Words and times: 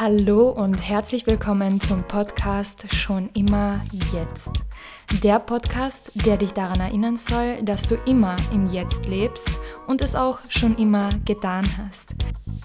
Hallo 0.00 0.48
und 0.48 0.76
herzlich 0.76 1.26
willkommen 1.26 1.78
zum 1.78 2.04
Podcast 2.04 2.90
Schon 2.90 3.28
immer 3.34 3.82
jetzt. 4.14 4.48
Der 5.22 5.38
Podcast, 5.38 6.24
der 6.24 6.38
dich 6.38 6.52
daran 6.52 6.80
erinnern 6.80 7.18
soll, 7.18 7.62
dass 7.62 7.86
du 7.86 7.96
immer 8.06 8.34
im 8.50 8.66
Jetzt 8.66 9.04
lebst 9.04 9.50
und 9.88 10.00
es 10.00 10.14
auch 10.14 10.38
schon 10.48 10.78
immer 10.78 11.10
getan 11.26 11.66
hast. 11.76 12.14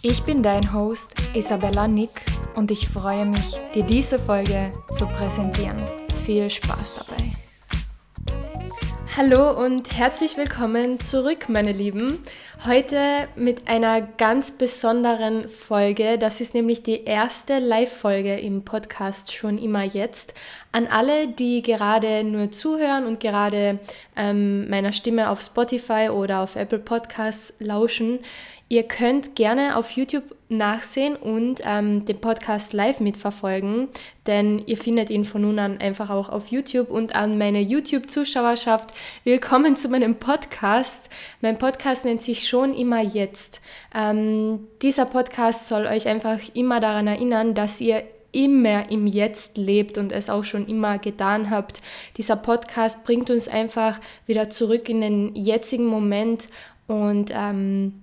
Ich 0.02 0.24
bin 0.24 0.44
dein 0.44 0.72
Host 0.72 1.14
Isabella 1.34 1.90
Nick 1.90 2.22
und 2.56 2.72
ich 2.72 2.88
freue 2.88 3.26
mich, 3.26 3.60
dir 3.74 3.84
diese 3.84 4.18
Folge 4.18 4.72
zu 4.98 5.06
präsentieren. 5.06 5.76
Viel 6.24 6.50
Spaß 6.50 6.94
dabei. 6.96 7.15
Hallo 9.18 9.52
und 9.52 9.98
herzlich 9.98 10.36
willkommen 10.36 11.00
zurück, 11.00 11.48
meine 11.48 11.72
Lieben. 11.72 12.20
Heute 12.66 12.98
mit 13.38 13.70
einer 13.70 14.02
ganz 14.02 14.52
besonderen 14.52 15.48
Folge. 15.48 16.18
Das 16.18 16.42
ist 16.42 16.54
nämlich 16.54 16.84
die 16.84 17.06
erste 17.06 17.60
Live-Folge 17.60 18.38
im 18.38 18.66
Podcast 18.66 19.34
schon 19.34 19.58
immer 19.58 19.84
jetzt. 19.84 20.34
An 20.74 20.88
alle, 20.88 21.30
die 21.30 21.62
gerade 21.62 22.26
nur 22.26 22.52
zuhören 22.52 23.06
und 23.06 23.22
gerade 23.22 23.80
ähm, 24.18 24.70
meiner 24.70 24.92
Stimme 24.92 25.30
auf 25.30 25.42
Spotify 25.42 26.10
oder 26.10 26.42
auf 26.42 26.58
Apple 26.58 26.80
Podcasts 26.80 27.54
lauschen. 27.60 28.20
Ihr 28.68 28.82
könnt 28.82 29.36
gerne 29.36 29.78
auf 29.78 29.92
YouTube 29.92 30.24
nachsehen 30.50 31.16
und 31.16 31.62
ähm, 31.64 32.04
den 32.06 32.20
Podcast 32.20 32.74
live 32.74 33.00
mitverfolgen, 33.00 33.90
denn 34.26 34.64
ihr 34.66 34.76
findet 34.76 35.12
ihn 35.12 35.24
von 35.24 35.44
nun 35.44 35.60
an 35.60 35.78
einfach 35.78 36.10
auch 36.10 36.30
auf 36.30 36.48
YouTube 36.48 36.90
und 36.90 37.16
an 37.16 37.38
meine 37.38 37.62
YouTube-Zuschauerschaft. 37.62 38.90
Willkommen 39.24 39.78
zu 39.78 39.88
meinem 39.90 40.16
Podcast. 40.16 41.12
Mein 41.42 41.60
Podcast 41.60 42.06
nennt 42.06 42.24
sich 42.24 42.48
schon 42.48 42.74
immer 42.74 43.04
jetzt. 43.04 43.62
Ähm, 43.94 44.68
dieser 44.82 45.06
Podcast 45.06 45.68
soll 45.68 45.86
euch 45.86 46.08
einfach 46.08 46.40
immer 46.56 46.80
daran 46.80 47.06
erinnern, 47.06 47.54
dass 47.54 47.80
ihr 47.80 48.04
immer 48.32 48.90
im 48.90 49.06
Jetzt 49.06 49.58
lebt 49.58 50.00
und 50.00 50.12
es 50.12 50.28
auch 50.28 50.44
schon 50.44 50.68
immer 50.68 50.98
getan 50.98 51.52
habt. 51.52 51.82
Dieser 52.18 52.36
Podcast 52.36 53.04
bringt 53.04 53.30
uns 53.30 53.48
einfach 53.48 54.02
wieder 54.26 54.50
zurück 54.50 54.90
in 54.90 55.02
den 55.02 55.36
jetzigen 55.36 55.86
Moment 55.86 56.50
und 56.88 57.32
ähm, 57.32 58.02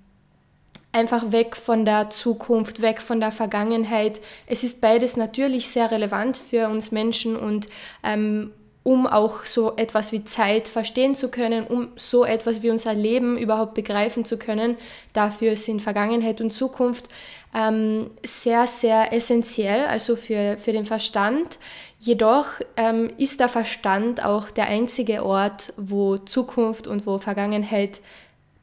einfach 0.92 1.32
weg 1.32 1.56
von 1.56 1.84
der 1.84 2.10
Zukunft, 2.10 2.82
weg 2.82 3.00
von 3.00 3.20
der 3.20 3.32
Vergangenheit. 3.32 4.20
Es 4.46 4.62
ist 4.62 4.80
beides 4.80 5.16
natürlich 5.16 5.68
sehr 5.68 5.90
relevant 5.90 6.36
für 6.36 6.68
uns 6.68 6.92
Menschen 6.92 7.36
und 7.36 7.66
ähm, 8.02 8.52
um 8.84 9.06
auch 9.06 9.44
so 9.44 9.76
etwas 9.76 10.10
wie 10.10 10.24
Zeit 10.24 10.66
verstehen 10.66 11.14
zu 11.14 11.30
können, 11.30 11.66
um 11.66 11.90
so 11.94 12.24
etwas 12.24 12.62
wie 12.62 12.70
unser 12.70 12.94
Leben 12.94 13.38
überhaupt 13.38 13.74
begreifen 13.74 14.24
zu 14.24 14.36
können. 14.36 14.76
Dafür 15.12 15.56
sind 15.56 15.80
Vergangenheit 15.80 16.40
und 16.40 16.52
Zukunft 16.52 17.08
ähm, 17.54 18.10
sehr, 18.24 18.66
sehr 18.66 19.12
essentiell, 19.12 19.86
also 19.86 20.16
für, 20.16 20.56
für 20.58 20.72
den 20.72 20.84
Verstand. 20.84 21.58
Jedoch 22.00 22.46
ähm, 22.76 23.12
ist 23.18 23.38
der 23.38 23.48
Verstand 23.48 24.24
auch 24.24 24.50
der 24.50 24.66
einzige 24.66 25.24
Ort, 25.24 25.72
wo 25.76 26.18
Zukunft 26.18 26.88
und 26.88 27.06
wo 27.06 27.18
Vergangenheit 27.18 28.00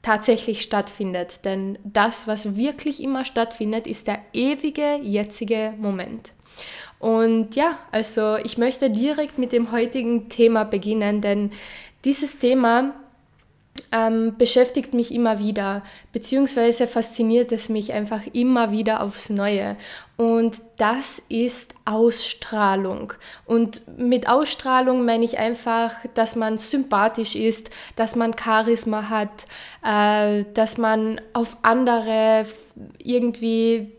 tatsächlich 0.10 0.64
stattfindet. 0.64 1.46
Denn 1.46 1.78
das, 1.84 2.28
was 2.28 2.56
wirklich 2.56 3.04
immer 3.04 3.26
stattfindet, 3.26 3.86
ist 3.86 4.08
der 4.08 4.18
ewige 4.34 4.96
jetzige 5.04 5.76
Moment. 5.78 6.34
Und 6.98 7.56
ja, 7.56 7.78
also 7.92 8.38
ich 8.38 8.58
möchte 8.58 8.90
direkt 8.90 9.38
mit 9.38 9.52
dem 9.52 9.72
heutigen 9.72 10.28
Thema 10.28 10.64
beginnen, 10.64 11.22
denn 11.22 11.52
dieses 12.06 12.40
Thema 12.40 12.96
ähm, 13.92 14.36
beschäftigt 14.38 14.94
mich 14.94 15.14
immer 15.14 15.40
wieder, 15.40 15.84
beziehungsweise 16.12 16.88
fasziniert 16.88 17.52
es 17.52 17.70
mich 17.70 17.94
einfach 17.94 18.22
immer 18.34 18.72
wieder 18.72 19.02
aufs 19.02 19.30
Neue. 19.30 19.76
Und 20.18 20.62
das 20.78 21.20
ist 21.30 21.76
Ausstrahlung. 21.86 23.14
Und 23.46 23.82
mit 23.98 24.28
Ausstrahlung 24.28 25.06
meine 25.06 25.26
ich 25.26 25.38
einfach, 25.38 25.96
dass 26.14 26.36
man 26.36 26.58
sympathisch 26.58 27.36
ist, 27.36 27.70
dass 27.96 28.16
man 28.16 28.36
Charisma 28.38 29.10
hat, 29.10 29.46
äh, 29.84 30.46
dass 30.54 30.78
man 30.78 31.22
auf 31.34 31.58
andere 31.62 32.46
irgendwie 32.98 33.99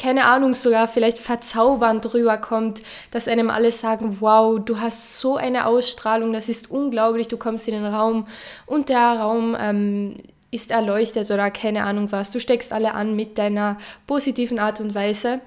keine 0.00 0.24
Ahnung, 0.24 0.54
sogar 0.54 0.88
vielleicht 0.88 1.18
verzaubernd 1.18 2.14
rüberkommt, 2.14 2.82
dass 3.10 3.28
einem 3.28 3.50
alle 3.50 3.70
sagen, 3.70 4.16
wow, 4.20 4.58
du 4.58 4.80
hast 4.80 5.20
so 5.20 5.36
eine 5.36 5.66
Ausstrahlung, 5.66 6.32
das 6.32 6.48
ist 6.48 6.70
unglaublich, 6.70 7.28
du 7.28 7.36
kommst 7.36 7.68
in 7.68 7.74
den 7.74 7.84
Raum 7.84 8.26
und 8.64 8.88
der 8.88 8.98
Raum 8.98 9.54
ähm, 9.60 10.16
ist 10.50 10.70
erleuchtet 10.70 11.30
oder 11.30 11.50
keine 11.50 11.84
Ahnung 11.84 12.10
was. 12.10 12.30
Du 12.30 12.40
steckst 12.40 12.72
alle 12.72 12.94
an 12.94 13.14
mit 13.14 13.36
deiner 13.36 13.76
positiven 14.06 14.58
Art 14.58 14.80
und 14.80 14.94
Weise. 14.94 15.40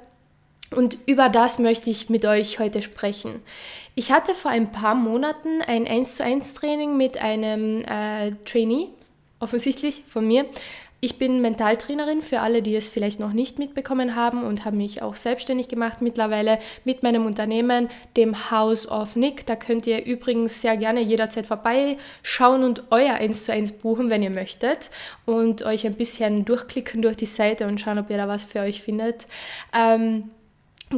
Und 0.70 0.98
über 1.08 1.30
das 1.30 1.60
möchte 1.60 1.90
ich 1.90 2.10
mit 2.10 2.26
euch 2.26 2.60
heute 2.60 2.82
sprechen. 2.82 3.42
Ich 3.96 4.12
hatte 4.12 4.34
vor 4.34 4.52
ein 4.52 4.72
paar 4.72 4.96
Monaten 4.96 5.62
ein 5.66 5.88
1 5.88 6.16
zu 6.16 6.24
1 6.24 6.54
Training 6.54 6.96
mit 6.96 7.18
einem 7.18 7.84
äh, 7.86 8.32
Trainee, 8.46 8.90
offensichtlich 9.40 10.04
von 10.08 10.28
mir, 10.28 10.46
ich 11.04 11.18
bin 11.18 11.42
Mentaltrainerin 11.42 12.22
für 12.22 12.40
alle, 12.40 12.62
die 12.62 12.78
es 12.78 12.88
vielleicht 12.88 13.20
noch 13.20 13.34
nicht 13.34 13.60
mitbekommen 13.60 14.16
haben 14.16 14.44
und 14.44 14.64
habe 14.64 14.78
mich 14.78 15.02
auch 15.02 15.18
selbstständig 15.18 15.68
gemacht 15.68 16.02
mittlerweile 16.02 16.60
mit 16.86 17.04
meinem 17.04 17.26
Unternehmen, 17.26 17.90
dem 18.16 18.50
House 18.52 18.88
of 18.88 19.18
Nick. 19.18 19.46
Da 19.46 19.58
könnt 19.58 19.86
ihr 19.86 20.06
übrigens 20.06 20.62
sehr 20.62 20.78
gerne 20.78 21.02
jederzeit 21.02 21.46
vorbeischauen 21.46 22.64
und 22.64 22.86
euer 22.90 23.16
1 23.16 23.44
zu 23.44 23.52
1 23.52 23.74
buchen, 23.74 24.10
wenn 24.10 24.24
ihr 24.24 24.30
möchtet 24.30 24.92
und 25.26 25.64
euch 25.64 25.86
ein 25.86 25.96
bisschen 25.96 26.46
durchklicken 26.46 27.02
durch 27.02 27.18
die 27.18 27.26
Seite 27.26 27.68
und 27.68 27.82
schauen, 27.82 28.00
ob 28.00 28.10
ihr 28.10 28.16
da 28.16 28.30
was 28.30 28.46
für 28.46 28.62
euch 28.62 28.82
findet. 28.82 29.28
Ähm, 29.78 30.30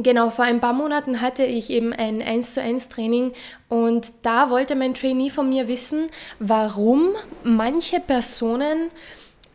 Genau, 0.02 0.28
vor 0.28 0.44
ein 0.44 0.60
paar 0.60 0.74
Monaten 0.74 1.22
hatte 1.22 1.44
ich 1.44 1.70
eben 1.70 1.94
ein 1.94 2.20
1 2.20 2.52
zu 2.52 2.60
1 2.60 2.90
Training 2.90 3.32
und 3.70 4.12
da 4.22 4.50
wollte 4.50 4.74
mein 4.74 4.92
Trainee 4.92 5.30
von 5.30 5.48
mir 5.48 5.68
wissen, 5.68 6.10
warum 6.38 7.14
manche 7.42 8.00
Personen 8.00 8.90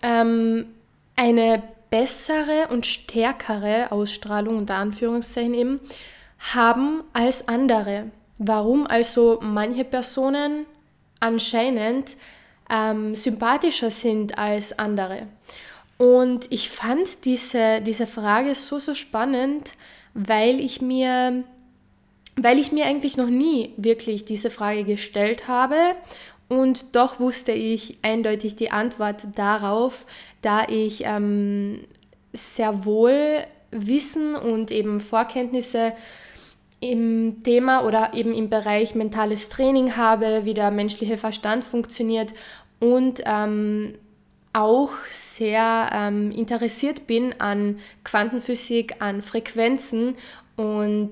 ähm, 0.01 0.67
eine 1.15 1.63
bessere 1.89 2.67
und 2.69 2.85
stärkere 2.85 3.91
Ausstrahlung 3.91 4.57
unter 4.57 4.75
Anführungszeichen 4.75 5.53
eben 5.53 5.79
haben 6.53 7.03
als 7.13 7.47
andere. 7.47 8.11
Warum 8.37 8.87
also 8.87 9.39
manche 9.41 9.83
Personen 9.83 10.65
anscheinend 11.19 12.15
ähm, 12.71 13.15
sympathischer 13.15 13.91
sind 13.91 14.37
als 14.37 14.77
andere. 14.79 15.27
Und 15.97 16.51
ich 16.51 16.69
fand 16.69 17.25
diese, 17.25 17.81
diese 17.81 18.07
Frage 18.07 18.55
so, 18.55 18.79
so 18.79 18.95
spannend, 18.95 19.73
weil 20.13 20.59
ich 20.59 20.81
mir 20.81 21.43
weil 22.37 22.59
ich 22.59 22.71
mir 22.71 22.85
eigentlich 22.85 23.17
noch 23.17 23.27
nie 23.27 23.73
wirklich 23.75 24.23
diese 24.23 24.49
Frage 24.49 24.85
gestellt 24.85 25.49
habe 25.49 25.75
und 26.51 26.97
doch 26.97 27.21
wusste 27.21 27.53
ich 27.53 27.97
eindeutig 28.01 28.57
die 28.57 28.71
Antwort 28.71 29.25
darauf, 29.35 30.05
da 30.41 30.67
ich 30.67 31.05
ähm, 31.05 31.79
sehr 32.33 32.83
wohl 32.83 33.45
Wissen 33.71 34.35
und 34.35 34.69
eben 34.69 34.99
Vorkenntnisse 34.99 35.93
im 36.81 37.41
Thema 37.45 37.85
oder 37.85 38.13
eben 38.15 38.33
im 38.33 38.49
Bereich 38.49 38.95
mentales 38.95 39.47
Training 39.47 39.95
habe, 39.95 40.43
wie 40.43 40.53
der 40.53 40.71
menschliche 40.71 41.15
Verstand 41.15 41.63
funktioniert 41.63 42.33
und 42.81 43.21
ähm, 43.25 43.93
auch 44.51 44.91
sehr 45.09 45.89
ähm, 45.93 46.31
interessiert 46.31 47.07
bin 47.07 47.33
an 47.39 47.79
Quantenphysik, 48.03 48.95
an 48.99 49.21
Frequenzen 49.21 50.17
und 50.57 51.11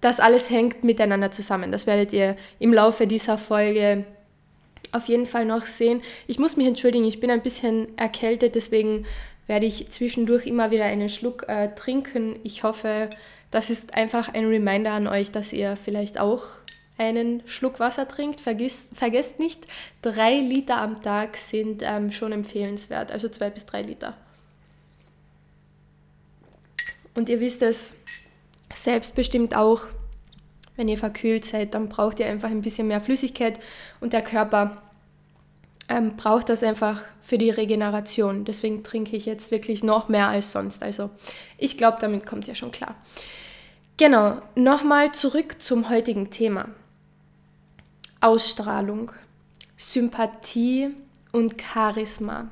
das 0.00 0.18
alles 0.18 0.50
hängt 0.50 0.82
miteinander 0.82 1.30
zusammen. 1.30 1.70
Das 1.70 1.86
werdet 1.86 2.12
ihr 2.12 2.34
im 2.58 2.72
Laufe 2.72 3.06
dieser 3.06 3.38
Folge 3.38 4.06
auf 4.92 5.08
jeden 5.08 5.26
Fall 5.26 5.44
noch 5.44 5.66
sehen. 5.66 6.02
Ich 6.26 6.38
muss 6.38 6.56
mich 6.56 6.66
entschuldigen, 6.66 7.04
ich 7.04 7.20
bin 7.20 7.30
ein 7.30 7.42
bisschen 7.42 7.96
erkältet, 7.98 8.54
deswegen 8.54 9.06
werde 9.46 9.66
ich 9.66 9.90
zwischendurch 9.90 10.46
immer 10.46 10.70
wieder 10.70 10.84
einen 10.84 11.08
Schluck 11.08 11.48
äh, 11.48 11.74
trinken. 11.74 12.36
Ich 12.42 12.62
hoffe, 12.62 13.10
das 13.50 13.70
ist 13.70 13.94
einfach 13.94 14.32
ein 14.32 14.46
Reminder 14.46 14.92
an 14.92 15.08
euch, 15.08 15.30
dass 15.30 15.52
ihr 15.52 15.76
vielleicht 15.76 16.18
auch 16.18 16.44
einen 16.98 17.42
Schluck 17.46 17.80
Wasser 17.80 18.06
trinkt. 18.06 18.40
Vergiss, 18.40 18.90
vergesst 18.94 19.38
nicht, 19.38 19.66
drei 20.02 20.38
Liter 20.40 20.76
am 20.76 21.02
Tag 21.02 21.36
sind 21.36 21.82
ähm, 21.84 22.12
schon 22.12 22.32
empfehlenswert, 22.32 23.10
also 23.10 23.28
zwei 23.28 23.50
bis 23.50 23.66
drei 23.66 23.82
Liter. 23.82 24.14
Und 27.14 27.28
ihr 27.28 27.40
wisst 27.40 27.62
es 27.62 27.94
selbstbestimmt 28.72 29.54
auch, 29.54 29.86
wenn 30.76 30.88
ihr 30.88 30.98
verkühlt 30.98 31.44
seid, 31.44 31.74
dann 31.74 31.88
braucht 31.88 32.20
ihr 32.20 32.26
einfach 32.26 32.50
ein 32.50 32.62
bisschen 32.62 32.88
mehr 32.88 33.00
Flüssigkeit 33.00 33.60
und 34.00 34.12
der 34.12 34.22
Körper 34.22 34.82
ähm, 35.88 36.16
braucht 36.16 36.48
das 36.48 36.62
einfach 36.62 37.02
für 37.20 37.38
die 37.38 37.50
Regeneration. 37.50 38.44
Deswegen 38.44 38.82
trinke 38.82 39.16
ich 39.16 39.26
jetzt 39.26 39.50
wirklich 39.50 39.84
noch 39.84 40.08
mehr 40.08 40.28
als 40.28 40.52
sonst. 40.52 40.82
Also 40.82 41.10
ich 41.58 41.76
glaube, 41.76 41.98
damit 42.00 42.24
kommt 42.24 42.48
ihr 42.48 42.54
schon 42.54 42.70
klar. 42.70 42.94
Genau, 43.98 44.40
nochmal 44.54 45.12
zurück 45.12 45.60
zum 45.60 45.90
heutigen 45.90 46.30
Thema. 46.30 46.68
Ausstrahlung, 48.20 49.12
Sympathie 49.76 50.90
und 51.32 51.60
Charisma. 51.60 52.48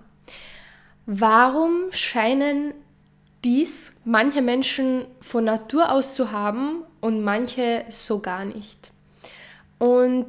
Warum 1.06 1.90
scheinen 1.92 2.74
dies 3.42 3.94
manche 4.04 4.42
Menschen 4.42 5.06
von 5.20 5.44
Natur 5.44 5.90
aus 5.92 6.12
zu 6.12 6.30
haben 6.30 6.84
und 7.00 7.22
manche 7.22 7.84
so 7.88 8.20
gar 8.20 8.44
nicht. 8.44 8.92
Und 9.78 10.28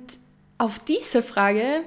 auf 0.58 0.80
diese 0.80 1.24
Frage 1.24 1.82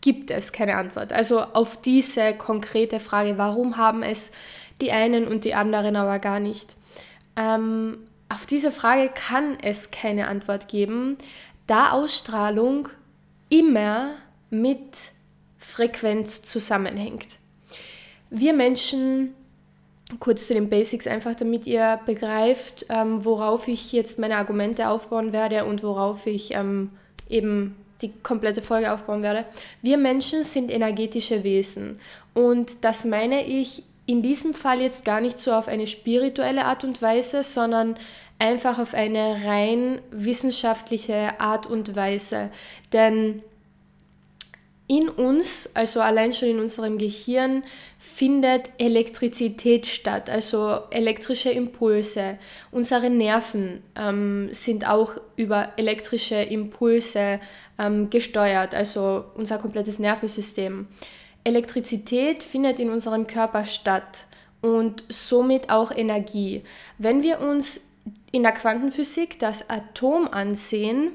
gibt 0.00 0.30
es 0.30 0.52
keine 0.52 0.76
Antwort. 0.76 1.12
Also 1.12 1.40
auf 1.40 1.80
diese 1.80 2.34
konkrete 2.34 3.00
Frage, 3.00 3.38
warum 3.38 3.76
haben 3.76 4.02
es 4.02 4.32
die 4.80 4.92
einen 4.92 5.26
und 5.26 5.44
die 5.44 5.54
anderen 5.54 5.96
aber 5.96 6.18
gar 6.18 6.40
nicht. 6.40 6.76
Ähm, 7.36 7.98
auf 8.28 8.46
diese 8.46 8.70
Frage 8.70 9.10
kann 9.14 9.58
es 9.60 9.90
keine 9.90 10.28
Antwort 10.28 10.68
geben, 10.68 11.18
da 11.66 11.90
Ausstrahlung 11.90 12.88
immer 13.48 14.16
mit 14.50 15.12
Frequenz 15.58 16.42
zusammenhängt. 16.42 17.38
Wir 18.30 18.52
Menschen, 18.52 19.34
kurz 20.20 20.46
zu 20.46 20.54
den 20.54 20.68
Basics, 20.68 21.06
einfach 21.06 21.34
damit 21.34 21.66
ihr 21.66 22.00
begreift, 22.06 22.86
ähm, 22.88 23.24
worauf 23.24 23.68
ich 23.68 23.92
jetzt 23.92 24.18
meine 24.18 24.36
Argumente 24.36 24.88
aufbauen 24.88 25.32
werde 25.32 25.64
und 25.64 25.82
worauf 25.82 26.26
ich 26.26 26.54
ähm, 26.54 26.90
eben 27.28 27.76
die 28.02 28.12
komplette 28.22 28.62
Folge 28.62 28.92
aufbauen 28.92 29.22
werde. 29.22 29.44
Wir 29.82 29.96
Menschen 29.96 30.44
sind 30.44 30.70
energetische 30.70 31.44
Wesen 31.44 31.98
und 32.34 32.84
das 32.84 33.04
meine 33.04 33.46
ich 33.46 33.84
in 34.06 34.20
diesem 34.20 34.52
Fall 34.52 34.80
jetzt 34.80 35.04
gar 35.04 35.20
nicht 35.20 35.38
so 35.38 35.52
auf 35.52 35.68
eine 35.68 35.86
spirituelle 35.86 36.66
Art 36.66 36.84
und 36.84 37.00
Weise, 37.00 37.42
sondern 37.42 37.96
einfach 38.38 38.78
auf 38.78 38.94
eine 38.94 39.44
rein 39.44 40.00
wissenschaftliche 40.10 41.40
Art 41.40 41.66
und 41.66 41.96
Weise. 41.96 42.50
Denn 42.92 43.42
in 44.86 45.08
uns, 45.08 45.70
also 45.74 46.00
allein 46.00 46.34
schon 46.34 46.48
in 46.48 46.60
unserem 46.60 46.98
Gehirn, 46.98 47.64
findet 47.98 48.70
Elektrizität 48.76 49.86
statt, 49.86 50.28
also 50.28 50.80
elektrische 50.90 51.50
Impulse. 51.50 52.38
Unsere 52.70 53.08
Nerven 53.08 53.82
ähm, 53.96 54.50
sind 54.52 54.86
auch 54.86 55.12
über 55.36 55.72
elektrische 55.78 56.36
Impulse 56.36 57.40
ähm, 57.78 58.10
gesteuert, 58.10 58.74
also 58.74 59.24
unser 59.34 59.56
komplettes 59.56 59.98
Nervensystem. 59.98 60.86
Elektrizität 61.44 62.42
findet 62.42 62.78
in 62.78 62.90
unserem 62.90 63.26
Körper 63.26 63.64
statt 63.64 64.26
und 64.60 65.04
somit 65.08 65.70
auch 65.70 65.92
Energie. 65.92 66.62
Wenn 66.98 67.22
wir 67.22 67.40
uns 67.40 67.90
in 68.32 68.42
der 68.42 68.52
Quantenphysik 68.52 69.38
das 69.38 69.70
Atom 69.70 70.28
ansehen, 70.28 71.12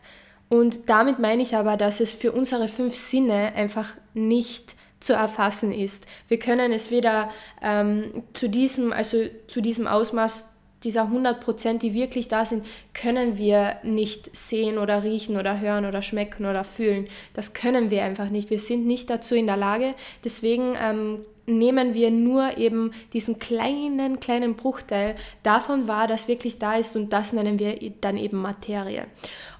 Und 0.49 0.89
damit 0.89 1.19
meine 1.19 1.43
ich 1.43 1.57
aber, 1.57 1.77
dass 1.77 2.01
es 2.01 2.15
für 2.15 2.31
unsere 2.31 2.69
fünf 2.69 2.95
Sinne 2.95 3.53
einfach 3.57 3.95
nicht 4.13 4.77
zu 5.01 5.13
erfassen 5.13 5.73
ist. 5.73 6.07
Wir 6.29 6.39
können 6.39 6.73
es 6.73 6.91
weder 6.91 7.31
ähm, 7.61 8.23
zu 8.33 8.49
diesem, 8.49 8.93
also 8.93 9.19
zu 9.49 9.61
diesem 9.61 9.87
Ausmaß 9.87 10.54
dieser 10.85 11.03
100 11.03 11.41
Prozent, 11.41 11.83
die 11.83 11.95
wirklich 11.95 12.29
da 12.29 12.45
sind, 12.45 12.65
können 12.93 13.39
wir 13.39 13.77
nicht 13.83 14.35
sehen 14.37 14.79
oder 14.79 15.03
riechen 15.03 15.37
oder 15.37 15.61
hören 15.61 15.87
oder 15.87 16.03
schmecken 16.03 16.47
oder 16.47 16.65
fühlen. 16.65 17.09
Das 17.33 17.55
können 17.55 17.91
wir 17.91 18.05
einfach 18.05 18.29
nicht. 18.29 18.51
Wir 18.51 18.59
sind 18.59 18.87
nicht 18.87 19.11
dazu 19.11 19.35
in 19.35 19.47
der 19.47 19.57
Lage. 19.57 19.95
Deswegen 20.25 20.77
ähm, 20.81 21.25
nehmen 21.47 21.95
wir 21.95 22.11
nur 22.11 22.59
eben 22.59 22.93
diesen 23.13 23.39
kleinen, 23.39 24.21
kleinen 24.21 24.55
Bruchteil 24.55 25.17
davon 25.43 25.89
wahr, 25.89 26.07
das 26.07 26.29
wirklich 26.29 26.59
da 26.59 26.77
ist 26.77 26.97
und 26.97 27.13
das 27.13 27.33
nennen 27.33 27.59
wir 27.59 27.79
dann 28.01 28.17
eben 28.17 28.41
Materie. 28.41 29.07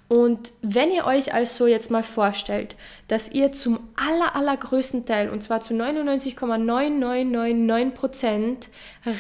Und 0.09 0.53
wenn 0.61 0.91
ihr 0.91 1.07
euch 1.07 1.33
also 1.33 1.67
jetzt 1.67 1.91
mal 1.91 2.03
vorstellt, 2.03 2.77
dass 3.09 3.33
ihr 3.33 3.53
zum 3.53 3.79
aller, 3.97 4.37
allergrößten 4.37 5.07
Teil, 5.07 5.31
und 5.31 5.43
zwar 5.43 5.61
zu 5.61 5.73
99,9999% 5.75 8.69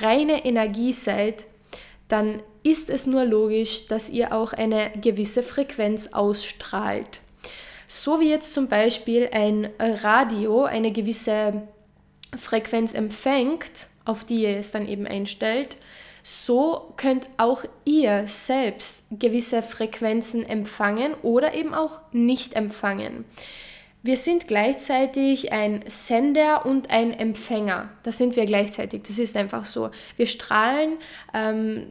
reine 0.02 0.44
Energie 0.44 0.92
seid, 0.92 1.46
dann 2.14 2.44
ist 2.62 2.90
es 2.90 3.08
nur 3.08 3.24
logisch, 3.24 3.88
dass 3.88 4.08
ihr 4.08 4.32
auch 4.32 4.52
eine 4.52 4.92
gewisse 5.00 5.42
Frequenz 5.42 6.10
ausstrahlt. 6.12 7.18
So 7.88 8.20
wie 8.20 8.30
jetzt 8.30 8.54
zum 8.54 8.68
Beispiel 8.68 9.28
ein 9.32 9.68
Radio 9.80 10.62
eine 10.62 10.92
gewisse 10.92 11.66
Frequenz 12.36 12.94
empfängt, 12.94 13.88
auf 14.04 14.22
die 14.22 14.42
ihr 14.42 14.58
es 14.58 14.70
dann 14.70 14.86
eben 14.86 15.08
einstellt, 15.08 15.76
so 16.22 16.94
könnt 16.96 17.28
auch 17.36 17.64
ihr 17.84 18.28
selbst 18.28 19.06
gewisse 19.10 19.60
Frequenzen 19.60 20.46
empfangen 20.46 21.14
oder 21.22 21.52
eben 21.52 21.74
auch 21.74 21.98
nicht 22.12 22.54
empfangen. 22.54 23.24
Wir 24.04 24.16
sind 24.16 24.46
gleichzeitig 24.46 25.50
ein 25.50 25.82
Sender 25.88 26.64
und 26.64 26.90
ein 26.90 27.12
Empfänger. 27.12 27.88
Das 28.04 28.18
sind 28.18 28.36
wir 28.36 28.44
gleichzeitig. 28.44 29.02
Das 29.02 29.18
ist 29.18 29.36
einfach 29.36 29.64
so. 29.64 29.90
Wir 30.16 30.26
strahlen 30.26 30.98
ähm, 31.32 31.90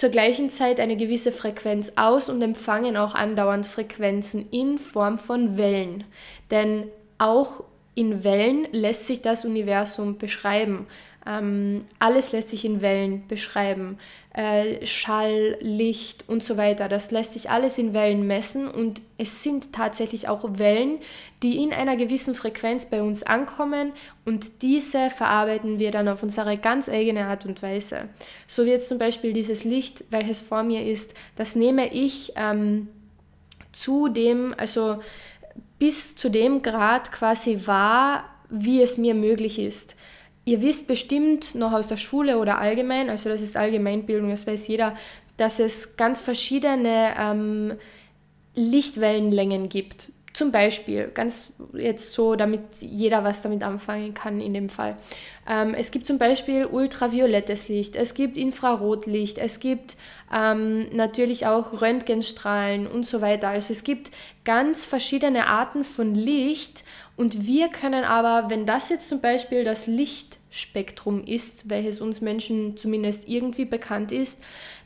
zur 0.00 0.08
gleichen 0.08 0.48
Zeit 0.48 0.80
eine 0.80 0.96
gewisse 0.96 1.30
Frequenz 1.30 1.92
aus 1.96 2.30
und 2.30 2.40
empfangen 2.40 2.96
auch 2.96 3.14
andauernd 3.14 3.66
Frequenzen 3.66 4.48
in 4.50 4.78
Form 4.78 5.18
von 5.18 5.58
Wellen. 5.58 6.04
Denn 6.50 6.84
auch 7.18 7.64
in 7.94 8.24
Wellen 8.24 8.66
lässt 8.72 9.06
sich 9.06 9.20
das 9.20 9.44
Universum 9.44 10.16
beschreiben. 10.16 10.86
Ähm, 11.26 11.84
alles 11.98 12.32
lässt 12.32 12.48
sich 12.48 12.64
in 12.64 12.80
Wellen 12.80 13.26
beschreiben. 13.28 13.98
Äh, 14.32 14.86
Schall, 14.86 15.58
Licht 15.60 16.24
und 16.28 16.42
so 16.42 16.56
weiter. 16.56 16.88
Das 16.88 17.10
lässt 17.10 17.34
sich 17.34 17.50
alles 17.50 17.78
in 17.78 17.92
Wellen 17.94 18.26
messen 18.26 18.68
und 18.68 19.02
es 19.18 19.42
sind 19.42 19.72
tatsächlich 19.72 20.28
auch 20.28 20.58
Wellen, 20.58 20.98
die 21.42 21.62
in 21.62 21.72
einer 21.72 21.96
gewissen 21.96 22.34
Frequenz 22.34 22.86
bei 22.86 23.02
uns 23.02 23.22
ankommen 23.22 23.92
und 24.24 24.62
diese 24.62 25.10
verarbeiten 25.10 25.78
wir 25.78 25.90
dann 25.90 26.08
auf 26.08 26.22
unsere 26.22 26.56
ganz 26.56 26.88
eigene 26.88 27.26
Art 27.26 27.44
und 27.44 27.62
Weise. 27.62 28.08
So 28.46 28.64
wie 28.64 28.70
jetzt 28.70 28.88
zum 28.88 28.98
Beispiel 28.98 29.32
dieses 29.32 29.64
Licht, 29.64 30.04
welches 30.10 30.40
vor 30.40 30.62
mir 30.62 30.86
ist, 30.86 31.12
das 31.36 31.56
nehme 31.56 31.92
ich 31.92 32.32
ähm, 32.36 32.88
zu 33.72 34.08
dem, 34.08 34.54
also 34.56 35.00
bis 35.78 36.14
zu 36.14 36.28
dem 36.28 36.62
Grad 36.62 37.10
quasi 37.10 37.66
wahr, 37.66 38.24
wie 38.48 38.82
es 38.82 38.96
mir 38.96 39.14
möglich 39.14 39.58
ist. 39.58 39.96
Ihr 40.50 40.62
wisst 40.62 40.88
bestimmt 40.88 41.54
noch 41.54 41.72
aus 41.72 41.86
der 41.86 41.96
Schule 41.96 42.36
oder 42.36 42.58
allgemein, 42.58 43.08
also 43.08 43.28
das 43.28 43.40
ist 43.40 43.56
Allgemeinbildung, 43.56 44.30
das 44.30 44.48
weiß 44.48 44.66
jeder, 44.66 44.96
dass 45.36 45.60
es 45.60 45.96
ganz 45.96 46.20
verschiedene 46.20 47.14
ähm, 47.16 47.74
Lichtwellenlängen 48.56 49.68
gibt. 49.68 50.08
Zum 50.32 50.50
Beispiel, 50.50 51.08
ganz 51.14 51.52
jetzt 51.72 52.14
so, 52.14 52.34
damit 52.34 52.62
jeder 52.80 53.22
was 53.22 53.42
damit 53.42 53.62
anfangen 53.62 54.12
kann 54.12 54.40
in 54.40 54.52
dem 54.52 54.70
Fall. 54.70 54.96
Ähm, 55.48 55.72
es 55.74 55.92
gibt 55.92 56.08
zum 56.08 56.18
Beispiel 56.18 56.66
ultraviolettes 56.66 57.68
Licht, 57.68 57.94
es 57.94 58.14
gibt 58.14 58.36
Infrarotlicht, 58.36 59.38
es 59.38 59.60
gibt 59.60 59.96
ähm, 60.34 60.88
natürlich 60.92 61.46
auch 61.46 61.80
Röntgenstrahlen 61.80 62.88
und 62.88 63.06
so 63.06 63.20
weiter. 63.20 63.50
Also 63.50 63.72
es 63.72 63.84
gibt 63.84 64.10
ganz 64.44 64.84
verschiedene 64.84 65.46
Arten 65.46 65.84
von 65.84 66.12
Licht 66.16 66.82
und 67.16 67.46
wir 67.46 67.68
können 67.68 68.02
aber, 68.02 68.50
wenn 68.50 68.66
das 68.66 68.88
jetzt 68.88 69.08
zum 69.08 69.20
Beispiel 69.20 69.62
das 69.62 69.86
Licht 69.86 70.39
Spektrum 70.50 71.24
ist, 71.24 71.70
welches 71.70 72.00
uns 72.00 72.20
Menschen 72.20 72.76
zumindest 72.76 73.28
irgendwie 73.28 73.64
bekannt 73.64 74.12
ist, 74.12 74.42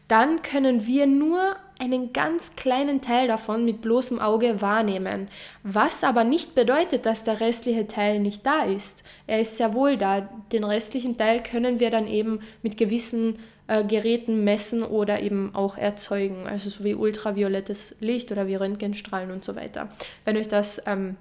dann 0.09 0.43
können 0.43 0.87
wir 0.87 1.07
nur 1.07 1.57
einen 1.79 2.13
ganz 2.13 2.55
kleinen 2.57 3.01
Teil 3.01 3.27
davon 3.27 3.65
mit 3.65 3.81
bloßem 3.81 4.21
Auge 4.21 4.61
wahrnehmen. 4.61 5.29
Was 5.63 6.05
aber 6.05 6.25
nicht 6.25 6.55
bedeutet, 6.55 7.07
dass 7.07 7.25
der 7.25 7.41
restliche 7.41 7.87
Teil 7.87 8.21
nicht 8.21 8.45
da 8.47 8.65
ist. 8.65 9.03
Er 9.27 9.41
ist 9.41 9.57
sehr 9.57 9.75
wohl 9.75 9.97
da. 9.97 10.29
Den 10.53 10.65
restlichen 10.65 11.17
Teil 11.17 11.43
können 11.43 11.81
wir 11.81 11.91
dann 11.91 12.07
eben 12.07 12.41
mit 12.63 12.77
gewissen 12.77 13.39
äh, 13.67 13.83
Geräten 13.83 14.45
messen 14.45 14.83
oder 14.83 15.21
eben 15.21 15.55
auch 15.55 15.79
erzeugen. 15.79 16.47
Also 16.47 16.69
so 16.71 16.85
wie 16.85 16.95
ultraviolettes 16.95 17.97
Licht 18.01 18.31
oder 18.31 18.47
wie 18.47 18.57
Röntgenstrahlen 18.57 19.31
und 19.31 19.43
so 19.43 19.57
weiter. 19.57 19.89
Wenn 20.25 20.37
euch 20.37 20.49
das 20.49 20.83
ähm, 20.87 21.17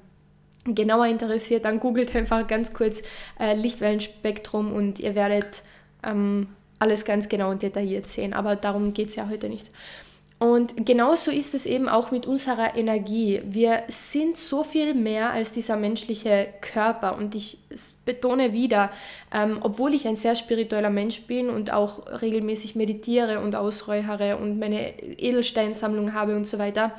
genauer 0.66 1.08
interessiert, 1.08 1.66
dann 1.66 1.80
googelt 1.80 2.16
einfach 2.16 2.48
ganz 2.48 2.74
kurz 2.74 3.02
äh, 3.40 3.56
Lichtwellenspektrum 3.56 4.74
und 4.74 5.00
ihr 5.00 5.16
werdet 5.16 5.64
ähm, 6.04 6.48
alles 6.80 7.06
ganz 7.06 7.30
genau 7.30 7.52
und 7.52 7.62
detailliert 7.62 8.08
sehen. 8.08 8.34
Aber 8.34 8.56
darum 8.56 8.94
geht 8.94 9.10
es 9.10 9.16
ja 9.16 9.30
heute 9.30 9.50
nicht. 9.50 9.72
Und 10.44 10.86
genauso 10.86 11.32
ist 11.32 11.56
es 11.56 11.66
eben 11.66 11.88
auch 11.88 12.12
mit 12.12 12.26
unserer 12.26 12.76
Energie. 12.76 13.42
Wir 13.46 13.84
sind 13.88 14.36
so 14.36 14.64
viel 14.64 14.94
mehr 14.94 15.32
als 15.32 15.54
dieser 15.54 15.78
menschliche 15.78 16.50
Körper. 16.60 17.18
Und 17.18 17.34
ich 17.34 17.60
betone 18.04 18.52
wieder, 18.52 18.90
ähm, 19.34 19.60
obwohl 19.62 19.94
ich 19.94 20.06
ein 20.06 20.18
sehr 20.18 20.36
spiritueller 20.36 20.90
Mensch 20.90 21.22
bin 21.28 21.50
und 21.50 21.72
auch 21.72 22.22
regelmäßig 22.22 22.76
meditiere 22.76 23.40
und 23.40 23.56
ausräuchere 23.56 24.36
und 24.36 24.60
meine 24.60 25.00
Edelsteinsammlung 25.00 26.14
habe 26.14 26.36
und 26.36 26.46
so 26.46 26.60
weiter, 26.60 26.92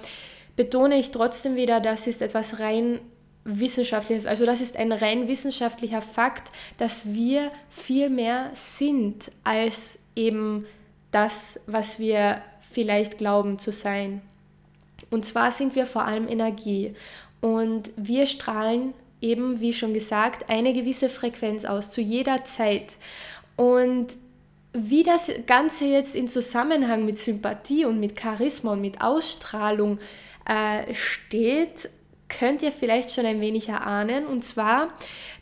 betone 0.57 0.97
ich 0.97 1.11
trotzdem 1.11 1.55
wieder, 1.55 1.81
das 1.81 2.07
ist 2.07 2.23
etwas 2.23 2.61
rein 2.61 3.01
wissenschaftliches, 3.45 4.27
also 4.27 4.47
das 4.47 4.61
ist 4.61 4.77
ein 4.77 4.93
rein 4.93 5.29
wissenschaftlicher 5.29 6.03
Fakt, 6.03 6.51
dass 6.79 7.15
wir 7.15 7.51
viel 7.69 8.11
mehr 8.11 8.51
sind 8.55 9.31
als 9.45 10.01
eben 10.17 10.67
das, 11.11 11.61
was 11.67 11.99
wir 11.99 12.43
vielleicht 12.61 13.19
glauben 13.19 13.59
zu 13.59 13.71
sein. 13.71 14.23
Und 15.11 15.25
zwar 15.25 15.51
sind 15.51 15.77
wir 15.77 15.87
vor 15.87 16.05
allem 16.05 16.29
Energie 16.29 16.95
und 17.41 17.93
wir 17.97 18.27
strahlen 18.27 18.95
eben, 19.21 19.61
wie 19.61 19.73
schon 19.73 19.95
gesagt, 19.95 20.49
eine 20.49 20.73
gewisse 20.73 21.09
Frequenz 21.09 21.65
aus 21.65 21.91
zu 21.91 22.01
jeder 22.01 22.45
Zeit. 22.45 22.97
Und 23.57 24.17
wie 24.73 25.03
das 25.03 25.31
Ganze 25.47 25.85
jetzt 25.85 26.17
in 26.17 26.27
Zusammenhang 26.27 27.05
mit 27.07 27.19
Sympathie 27.19 27.85
und 27.85 28.01
mit 28.01 28.21
Charisma 28.21 28.73
und 28.73 28.81
mit 28.81 29.01
Ausstrahlung 29.01 29.99
äh, 30.47 30.93
steht, 30.95 31.89
könnt 32.29 32.63
ihr 32.63 32.73
vielleicht 32.73 33.11
schon 33.11 33.27
ein 33.27 33.41
wenig 33.41 33.69
erahnen. 33.69 34.27
Und 34.27 34.45
zwar 34.45 34.89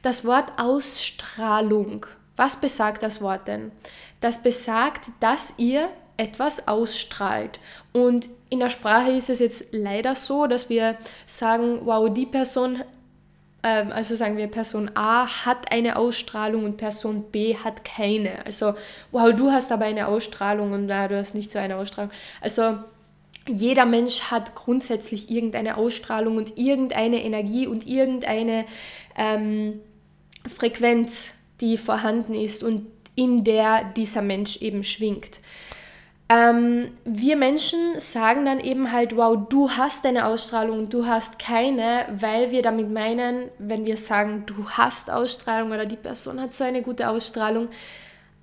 das 0.02 0.24
Wort 0.24 0.52
Ausstrahlung. 0.56 2.06
Was 2.36 2.56
besagt 2.56 3.02
das 3.02 3.20
Wort 3.20 3.48
denn? 3.48 3.72
Das 4.20 4.42
besagt, 4.42 5.08
dass 5.20 5.54
ihr 5.58 5.88
etwas 6.16 6.68
ausstrahlt. 6.68 7.60
Und 7.92 8.28
in 8.50 8.60
der 8.60 8.70
Sprache 8.70 9.10
ist 9.10 9.30
es 9.30 9.40
jetzt 9.40 9.66
leider 9.72 10.14
so, 10.14 10.46
dass 10.46 10.68
wir 10.68 10.96
sagen, 11.26 11.80
wow, 11.84 12.12
die 12.12 12.26
Person, 12.26 12.82
ähm, 13.62 13.92
also 13.92 14.14
sagen 14.14 14.36
wir, 14.36 14.46
Person 14.46 14.90
A 14.94 15.26
hat 15.46 15.72
eine 15.72 15.96
Ausstrahlung 15.96 16.64
und 16.64 16.76
Person 16.76 17.24
B 17.30 17.56
hat 17.56 17.84
keine. 17.84 18.44
Also, 18.44 18.74
wow, 19.10 19.32
du 19.34 19.50
hast 19.50 19.72
aber 19.72 19.86
eine 19.86 20.06
Ausstrahlung 20.06 20.72
und 20.72 20.86
na, 20.86 21.08
du 21.08 21.16
hast 21.16 21.34
nicht 21.34 21.50
so 21.50 21.58
eine 21.58 21.76
Ausstrahlung. 21.76 22.12
Also, 22.40 22.78
jeder 23.48 23.86
Mensch 23.86 24.22
hat 24.30 24.54
grundsätzlich 24.54 25.30
irgendeine 25.30 25.76
Ausstrahlung 25.76 26.36
und 26.36 26.56
irgendeine 26.58 27.22
Energie 27.22 27.66
und 27.66 27.86
irgendeine 27.86 28.66
ähm, 29.16 29.80
Frequenz, 30.46 31.34
die 31.60 31.76
vorhanden 31.76 32.34
ist 32.34 32.62
und 32.62 32.86
in 33.14 33.44
der 33.44 33.84
dieser 33.84 34.22
Mensch 34.22 34.58
eben 34.58 34.84
schwingt. 34.84 35.40
Ähm, 36.28 36.92
wir 37.04 37.36
Menschen 37.36 37.78
sagen 37.98 38.46
dann 38.46 38.60
eben 38.60 38.90
halt, 38.90 39.16
wow, 39.16 39.36
du 39.48 39.70
hast 39.70 40.06
eine 40.06 40.26
Ausstrahlung 40.26 40.88
du 40.88 41.06
hast 41.06 41.38
keine, 41.38 42.06
weil 42.16 42.50
wir 42.50 42.62
damit 42.62 42.90
meinen, 42.90 43.50
wenn 43.58 43.84
wir 43.84 43.96
sagen, 43.96 44.44
du 44.46 44.70
hast 44.70 45.10
Ausstrahlung 45.10 45.72
oder 45.72 45.84
die 45.84 45.96
Person 45.96 46.40
hat 46.40 46.54
so 46.54 46.64
eine 46.64 46.82
gute 46.82 47.08
Ausstrahlung, 47.08 47.68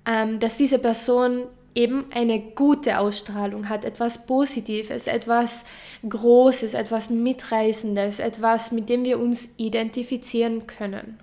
ähm, 0.06 0.38
dass 0.38 0.56
diese 0.56 0.78
Person 0.78 1.46
eben 1.74 2.06
eine 2.12 2.40
gute 2.40 2.98
Ausstrahlung 2.98 3.68
hat, 3.68 3.84
etwas 3.84 4.26
Positives, 4.26 5.06
etwas 5.06 5.64
Großes, 6.08 6.74
etwas 6.74 7.10
Mitreißendes, 7.10 8.18
etwas, 8.18 8.72
mit 8.72 8.88
dem 8.88 9.04
wir 9.04 9.18
uns 9.18 9.54
identifizieren 9.56 10.66
können. 10.66 11.18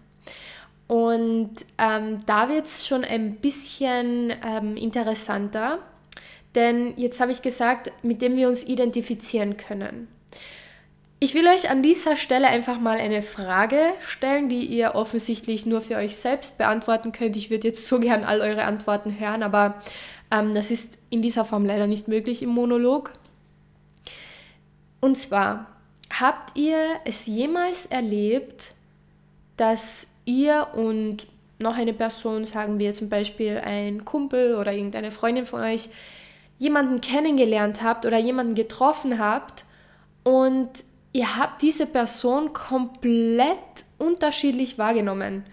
Und 0.88 1.52
ähm, 1.78 2.22
da 2.26 2.48
wird 2.48 2.68
es 2.68 2.88
schon 2.88 3.04
ein 3.04 3.36
bisschen 3.36 4.34
ähm, 4.46 4.78
interessanter, 4.78 5.80
denn 6.56 6.94
jetzt 6.98 7.20
habe 7.20 7.32
ich 7.32 7.42
gesagt, 7.42 7.92
mit 8.04 8.22
dem 8.22 8.38
wir 8.38 8.48
uns 8.48 8.64
identifizieren 8.64 9.58
können. 9.58 10.08
Ich 11.20 11.34
will 11.34 11.48
euch 11.48 11.72
an 11.72 11.82
dieser 11.82 12.16
Stelle 12.16 12.48
einfach 12.48 12.80
mal 12.80 13.00
eine 13.00 13.24
Frage 13.24 13.94
stellen, 14.00 14.50
die 14.50 14.66
ihr 14.66 14.94
offensichtlich 14.94 15.66
nur 15.66 15.82
für 15.82 15.96
euch 15.96 16.16
selbst 16.16 16.60
beantworten 16.60 17.12
könnt. 17.12 17.36
Ich 17.36 17.50
würde 17.50 17.68
jetzt 17.68 17.88
so 17.88 18.00
gern 18.00 18.24
all 18.24 18.40
eure 18.40 18.66
Antworten 18.66 19.20
hören, 19.20 19.42
aber 19.42 19.82
ähm, 20.32 20.54
das 20.54 20.72
ist 20.72 20.98
in 21.10 21.22
dieser 21.22 21.46
Form 21.46 21.66
leider 21.66 21.88
nicht 21.88 22.08
möglich 22.08 22.42
im 22.44 22.50
Monolog. 22.50 23.14
Und 25.00 25.18
zwar, 25.18 25.68
habt 26.10 26.58
ihr 26.58 26.78
es 27.06 27.28
jemals 27.28 27.86
erlebt, 27.86 28.74
dass 29.56 30.16
ihr 30.26 30.68
und 30.74 31.28
noch 31.60 31.76
eine 31.76 31.94
Person, 31.94 32.46
sagen 32.46 32.80
wir 32.80 32.94
zum 32.94 33.10
Beispiel 33.10 33.58
ein 33.58 34.06
Kumpel 34.06 34.56
oder 34.56 34.74
irgendeine 34.74 35.12
Freundin 35.12 35.46
von 35.46 35.62
euch, 35.62 35.90
jemanden 36.60 37.02
kennengelernt 37.02 37.82
habt 37.84 38.06
oder 38.06 38.18
jemanden 38.18 38.56
getroffen 38.56 39.20
habt 39.20 39.66
und 40.24 40.70
ihr 41.14 41.38
habt 41.38 41.62
diese 41.62 41.86
Person 41.86 42.54
komplett 42.54 43.58
unterschiedlich 43.98 44.78
wahrgenommen. 44.78 45.46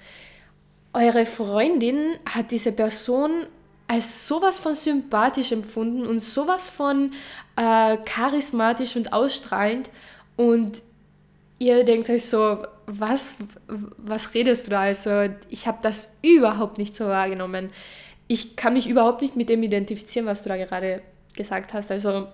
Eure 0.92 1.26
Freundin 1.26 2.18
hat 2.26 2.50
diese 2.50 2.72
Person 2.72 3.46
als 3.86 4.26
sowas 4.26 4.58
von 4.58 4.74
sympathisch 4.74 5.52
empfunden 5.52 6.06
und 6.06 6.20
sowas 6.20 6.68
von 6.68 7.12
äh, 7.56 7.96
charismatisch 7.98 8.96
und 8.96 9.12
ausstrahlend 9.12 9.90
und 10.36 10.82
ihr 11.58 11.84
denkt 11.84 12.10
euch 12.10 12.26
so, 12.26 12.58
was, 12.86 13.38
was 13.66 14.34
redest 14.34 14.66
du 14.66 14.70
da? 14.70 14.80
Also 14.82 15.28
ich 15.48 15.66
habe 15.66 15.78
das 15.82 16.18
überhaupt 16.22 16.78
nicht 16.78 16.94
so 16.94 17.06
wahrgenommen. 17.06 17.70
Ich 18.26 18.56
kann 18.56 18.74
mich 18.74 18.88
überhaupt 18.88 19.22
nicht 19.22 19.36
mit 19.36 19.48
dem 19.48 19.62
identifizieren, 19.62 20.26
was 20.26 20.42
du 20.42 20.48
da 20.48 20.56
gerade 20.56 21.02
gesagt 21.34 21.74
hast. 21.74 21.90
Also 21.90 22.28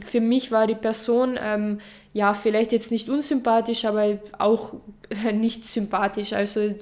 für 0.00 0.20
mich 0.20 0.50
war 0.50 0.66
die 0.66 0.74
Person 0.74 1.38
ähm, 1.40 1.80
ja 2.12 2.34
vielleicht 2.34 2.72
jetzt 2.72 2.90
nicht 2.90 3.08
unsympathisch, 3.08 3.84
aber 3.84 4.18
auch 4.38 4.74
nicht 5.32 5.64
sympathisch. 5.64 6.32
Also 6.32 6.74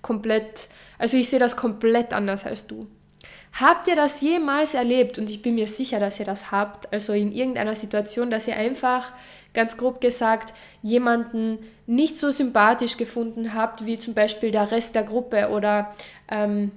komplett, 0.00 0.68
also 0.98 1.16
ich 1.16 1.28
sehe 1.28 1.40
das 1.40 1.56
komplett 1.56 2.12
anders 2.12 2.46
als 2.46 2.66
du. 2.66 2.86
Habt 3.52 3.86
ihr 3.86 3.96
das 3.96 4.20
jemals 4.20 4.74
erlebt? 4.74 5.18
Und 5.18 5.28
ich 5.28 5.42
bin 5.42 5.54
mir 5.54 5.66
sicher, 5.66 6.00
dass 6.00 6.18
ihr 6.18 6.26
das 6.26 6.50
habt. 6.50 6.92
Also 6.92 7.12
in 7.12 7.32
irgendeiner 7.32 7.74
Situation, 7.74 8.30
dass 8.30 8.48
ihr 8.48 8.56
einfach, 8.56 9.12
ganz 9.54 9.76
grob 9.76 10.00
gesagt, 10.00 10.54
jemanden 10.82 11.58
nicht 11.86 12.16
so 12.16 12.30
sympathisch 12.30 12.96
gefunden 12.96 13.54
habt, 13.54 13.84
wie 13.84 13.98
zum 13.98 14.14
Beispiel 14.14 14.50
der 14.50 14.70
Rest 14.70 14.94
der 14.94 15.02
Gruppe 15.02 15.50
oder 15.50 15.94
ähm, 16.30 16.70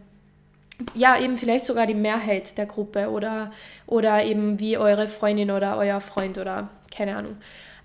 ja, 0.93 1.17
eben 1.17 1.37
vielleicht 1.37 1.65
sogar 1.65 1.87
die 1.87 1.93
Mehrheit 1.93 2.57
der 2.57 2.65
Gruppe 2.65 3.09
oder, 3.09 3.51
oder 3.87 4.25
eben 4.25 4.59
wie 4.59 4.77
eure 4.77 5.07
Freundin 5.07 5.51
oder 5.51 5.77
euer 5.77 6.01
Freund 6.01 6.37
oder 6.37 6.69
keine 6.95 7.15
Ahnung. 7.15 7.37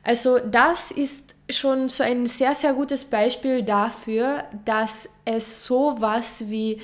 Also 0.03 0.39
das 0.39 0.91
ist 0.91 1.35
schon 1.49 1.89
so 1.89 2.03
ein 2.03 2.27
sehr, 2.27 2.55
sehr 2.55 2.73
gutes 2.73 3.05
Beispiel 3.05 3.63
dafür, 3.63 4.45
dass 4.65 5.09
es 5.25 5.65
sowas 5.65 6.45
wie 6.49 6.81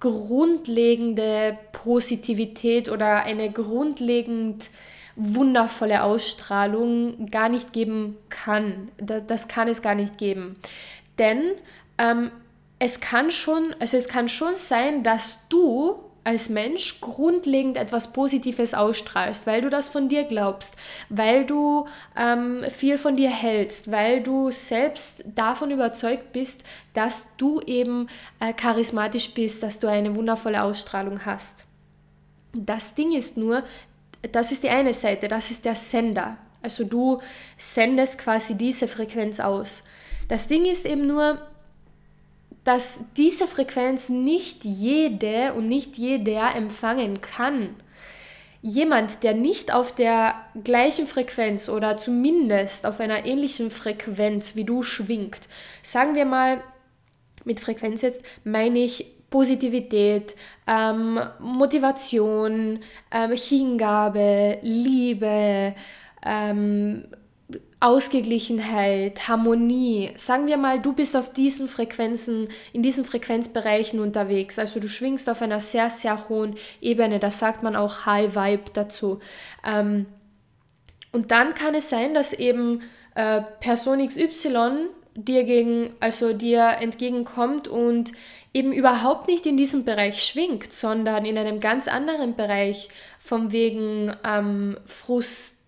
grundlegende 0.00 1.58
Positivität 1.72 2.88
oder 2.88 3.22
eine 3.24 3.50
grundlegend 3.50 4.70
wundervolle 5.16 6.02
Ausstrahlung 6.02 7.26
gar 7.30 7.48
nicht 7.48 7.72
geben 7.72 8.16
kann. 8.28 8.90
Das 8.98 9.48
kann 9.48 9.68
es 9.68 9.80
gar 9.82 9.94
nicht 9.94 10.18
geben. 10.18 10.56
Denn 11.18 11.42
ähm, 11.98 12.30
es 12.78 13.00
kann 13.00 13.30
schon, 13.30 13.74
also 13.80 13.96
es 13.96 14.08
kann 14.08 14.28
schon 14.28 14.54
sein, 14.54 15.02
dass 15.02 15.48
du 15.48 15.96
als 16.26 16.48
Mensch 16.48 17.00
grundlegend 17.00 17.76
etwas 17.76 18.12
Positives 18.12 18.74
ausstrahlst, 18.74 19.46
weil 19.46 19.62
du 19.62 19.70
das 19.70 19.88
von 19.88 20.08
dir 20.08 20.24
glaubst, 20.24 20.74
weil 21.08 21.46
du 21.46 21.86
ähm, 22.16 22.64
viel 22.68 22.98
von 22.98 23.16
dir 23.16 23.30
hältst, 23.30 23.92
weil 23.92 24.24
du 24.24 24.50
selbst 24.50 25.22
davon 25.36 25.70
überzeugt 25.70 26.32
bist, 26.32 26.64
dass 26.94 27.36
du 27.36 27.60
eben 27.60 28.08
äh, 28.40 28.52
charismatisch 28.52 29.34
bist, 29.34 29.62
dass 29.62 29.78
du 29.78 29.86
eine 29.86 30.16
wundervolle 30.16 30.64
Ausstrahlung 30.64 31.24
hast. 31.24 31.64
Das 32.52 32.96
Ding 32.96 33.12
ist 33.12 33.36
nur, 33.36 33.62
das 34.32 34.50
ist 34.50 34.64
die 34.64 34.70
eine 34.70 34.92
Seite, 34.92 35.28
das 35.28 35.52
ist 35.52 35.64
der 35.64 35.76
Sender. 35.76 36.38
Also 36.60 36.82
du 36.82 37.20
sendest 37.56 38.18
quasi 38.18 38.56
diese 38.56 38.88
Frequenz 38.88 39.38
aus. 39.38 39.84
Das 40.26 40.48
Ding 40.48 40.64
ist 40.64 40.86
eben 40.86 41.06
nur, 41.06 41.38
dass 42.66 43.12
diese 43.16 43.46
Frequenz 43.46 44.08
nicht 44.08 44.64
jede 44.64 45.54
und 45.54 45.68
nicht 45.68 45.96
jeder 45.98 46.56
empfangen 46.56 47.20
kann. 47.20 47.76
Jemand, 48.60 49.22
der 49.22 49.34
nicht 49.34 49.72
auf 49.72 49.94
der 49.94 50.34
gleichen 50.64 51.06
Frequenz 51.06 51.68
oder 51.68 51.96
zumindest 51.96 52.84
auf 52.84 52.98
einer 52.98 53.24
ähnlichen 53.24 53.70
Frequenz 53.70 54.56
wie 54.56 54.64
du 54.64 54.82
schwingt, 54.82 55.48
sagen 55.82 56.16
wir 56.16 56.24
mal, 56.24 56.60
mit 57.44 57.60
Frequenz 57.60 58.02
jetzt 58.02 58.24
meine 58.42 58.80
ich 58.80 59.06
Positivität, 59.30 60.34
ähm, 60.66 61.20
Motivation, 61.38 62.80
ähm, 63.12 63.32
Hingabe, 63.32 64.58
Liebe, 64.62 65.72
ähm, 66.24 67.06
Ausgeglichenheit, 67.78 69.28
Harmonie. 69.28 70.12
Sagen 70.16 70.46
wir 70.46 70.56
mal, 70.56 70.80
du 70.80 70.94
bist 70.94 71.14
auf 71.14 71.32
diesen 71.32 71.68
Frequenzen, 71.68 72.48
in 72.72 72.82
diesen 72.82 73.04
Frequenzbereichen 73.04 74.00
unterwegs. 74.00 74.58
Also 74.58 74.80
du 74.80 74.88
schwingst 74.88 75.28
auf 75.28 75.42
einer 75.42 75.60
sehr, 75.60 75.90
sehr 75.90 76.28
hohen 76.28 76.56
Ebene. 76.80 77.18
Da 77.18 77.30
sagt 77.30 77.62
man 77.62 77.76
auch 77.76 78.06
High 78.06 78.34
Vibe 78.34 78.70
dazu. 78.72 79.20
Ähm, 79.64 80.06
und 81.12 81.30
dann 81.30 81.54
kann 81.54 81.74
es 81.74 81.90
sein, 81.90 82.14
dass 82.14 82.32
eben 82.32 82.80
äh, 83.14 83.42
Person 83.60 84.06
XY 84.06 84.88
dir 85.14 85.44
gegen, 85.44 85.94
also 86.00 86.32
dir 86.32 86.78
entgegenkommt 86.80 87.68
und 87.68 88.12
eben 88.54 88.72
überhaupt 88.72 89.28
nicht 89.28 89.44
in 89.44 89.58
diesem 89.58 89.84
Bereich 89.84 90.22
schwingt, 90.24 90.72
sondern 90.72 91.26
in 91.26 91.36
einem 91.36 91.60
ganz 91.60 91.88
anderen 91.88 92.36
Bereich, 92.36 92.88
von 93.18 93.52
wegen 93.52 94.14
ähm, 94.24 94.78
Frust 94.86 95.65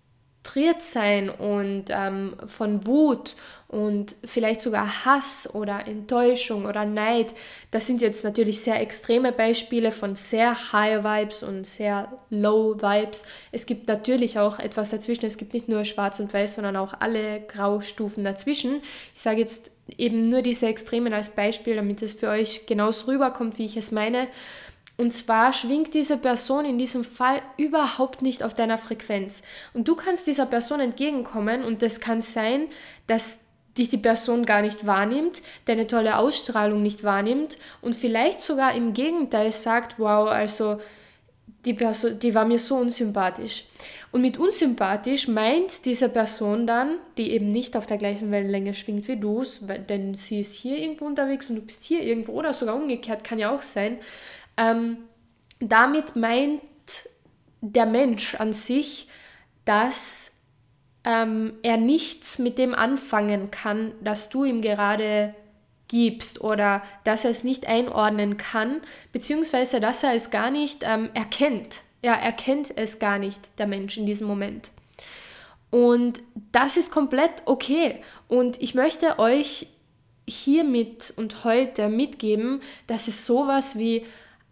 frustriert 0.48 0.80
sein 0.80 1.28
und 1.28 1.86
ähm, 1.90 2.34
von 2.46 2.86
Wut 2.86 3.36
und 3.68 4.16
vielleicht 4.24 4.62
sogar 4.62 5.04
Hass 5.04 5.48
oder 5.54 5.86
Enttäuschung 5.86 6.64
oder 6.64 6.86
Neid. 6.86 7.34
Das 7.70 7.86
sind 7.86 8.00
jetzt 8.00 8.24
natürlich 8.24 8.60
sehr 8.60 8.80
extreme 8.80 9.30
Beispiele 9.30 9.92
von 9.92 10.16
sehr 10.16 10.72
High 10.72 11.04
Vibes 11.04 11.42
und 11.42 11.66
sehr 11.66 12.10
Low 12.30 12.76
Vibes. 12.80 13.24
Es 13.52 13.66
gibt 13.66 13.88
natürlich 13.88 14.38
auch 14.38 14.58
etwas 14.58 14.88
dazwischen. 14.88 15.26
Es 15.26 15.36
gibt 15.36 15.52
nicht 15.52 15.68
nur 15.68 15.84
Schwarz 15.84 16.18
und 16.18 16.32
Weiß, 16.32 16.54
sondern 16.54 16.76
auch 16.76 16.94
alle 16.98 17.42
Graustufen 17.42 18.24
dazwischen. 18.24 18.80
Ich 19.14 19.20
sage 19.20 19.40
jetzt 19.40 19.70
eben 19.98 20.22
nur 20.30 20.40
diese 20.40 20.66
Extremen 20.66 21.12
als 21.12 21.28
Beispiel, 21.30 21.76
damit 21.76 22.00
es 22.00 22.14
für 22.14 22.28
euch 22.28 22.64
genauso 22.64 23.06
rüberkommt, 23.10 23.58
wie 23.58 23.66
ich 23.66 23.76
es 23.76 23.92
meine. 23.92 24.28
Und 25.00 25.12
zwar 25.12 25.52
schwingt 25.52 25.94
diese 25.94 26.18
Person 26.18 26.64
in 26.64 26.76
diesem 26.76 27.04
Fall 27.04 27.40
überhaupt 27.56 28.20
nicht 28.20 28.42
auf 28.42 28.52
deiner 28.52 28.78
Frequenz. 28.78 29.42
Und 29.72 29.86
du 29.86 29.94
kannst 29.94 30.26
dieser 30.26 30.44
Person 30.44 30.80
entgegenkommen 30.80 31.62
und 31.62 31.82
es 31.84 32.00
kann 32.00 32.20
sein, 32.20 32.66
dass 33.06 33.38
dich 33.78 33.88
die 33.88 33.96
Person 33.96 34.44
gar 34.44 34.60
nicht 34.60 34.88
wahrnimmt, 34.88 35.40
deine 35.66 35.86
tolle 35.86 36.18
Ausstrahlung 36.18 36.82
nicht 36.82 37.04
wahrnimmt 37.04 37.58
und 37.80 37.94
vielleicht 37.94 38.40
sogar 38.40 38.74
im 38.74 38.92
Gegenteil 38.92 39.52
sagt, 39.52 40.00
wow, 40.00 40.28
also 40.28 40.78
die 41.64 41.74
Person, 41.74 42.18
die 42.18 42.34
war 42.34 42.44
mir 42.44 42.58
so 42.58 42.76
unsympathisch. 42.76 43.66
Und 44.10 44.22
mit 44.22 44.36
unsympathisch 44.36 45.28
meint 45.28 45.84
diese 45.84 46.08
Person 46.08 46.66
dann, 46.66 46.96
die 47.18 47.30
eben 47.30 47.48
nicht 47.50 47.76
auf 47.76 47.86
der 47.86 47.98
gleichen 47.98 48.32
Wellenlänge 48.32 48.74
schwingt 48.74 49.06
wie 49.06 49.16
du, 49.16 49.44
denn 49.88 50.14
sie 50.14 50.40
ist 50.40 50.54
hier 50.54 50.78
irgendwo 50.78 51.04
unterwegs 51.04 51.50
und 51.50 51.56
du 51.56 51.62
bist 51.62 51.84
hier 51.84 52.02
irgendwo 52.02 52.32
oder 52.32 52.52
sogar 52.52 52.74
umgekehrt, 52.74 53.22
kann 53.22 53.38
ja 53.38 53.54
auch 53.54 53.62
sein, 53.62 53.98
ähm, 54.58 54.98
damit 55.60 56.16
meint 56.16 56.60
der 57.60 57.86
Mensch 57.86 58.34
an 58.34 58.52
sich, 58.52 59.08
dass 59.64 60.32
ähm, 61.04 61.54
er 61.62 61.76
nichts 61.76 62.38
mit 62.38 62.58
dem 62.58 62.74
anfangen 62.74 63.50
kann, 63.50 63.94
das 64.02 64.28
du 64.28 64.44
ihm 64.44 64.60
gerade 64.60 65.34
gibst 65.88 66.42
oder 66.42 66.82
dass 67.04 67.24
er 67.24 67.30
es 67.30 67.44
nicht 67.44 67.66
einordnen 67.66 68.36
kann, 68.36 68.82
beziehungsweise 69.12 69.80
dass 69.80 70.02
er 70.02 70.14
es 70.14 70.30
gar 70.30 70.50
nicht 70.50 70.84
ähm, 70.84 71.10
erkennt. 71.14 71.80
Er 72.02 72.14
erkennt 72.14 72.76
es 72.76 72.98
gar 72.98 73.18
nicht, 73.18 73.40
der 73.58 73.66
Mensch 73.66 73.96
in 73.96 74.06
diesem 74.06 74.26
Moment. 74.26 74.70
Und 75.70 76.22
das 76.52 76.76
ist 76.76 76.90
komplett 76.90 77.42
okay. 77.46 78.02
Und 78.28 78.60
ich 78.62 78.74
möchte 78.74 79.18
euch 79.18 79.68
hiermit 80.28 81.12
und 81.16 81.44
heute 81.44 81.88
mitgeben, 81.88 82.60
dass 82.86 83.08
es 83.08 83.26
sowas 83.26 83.78
wie 83.78 84.06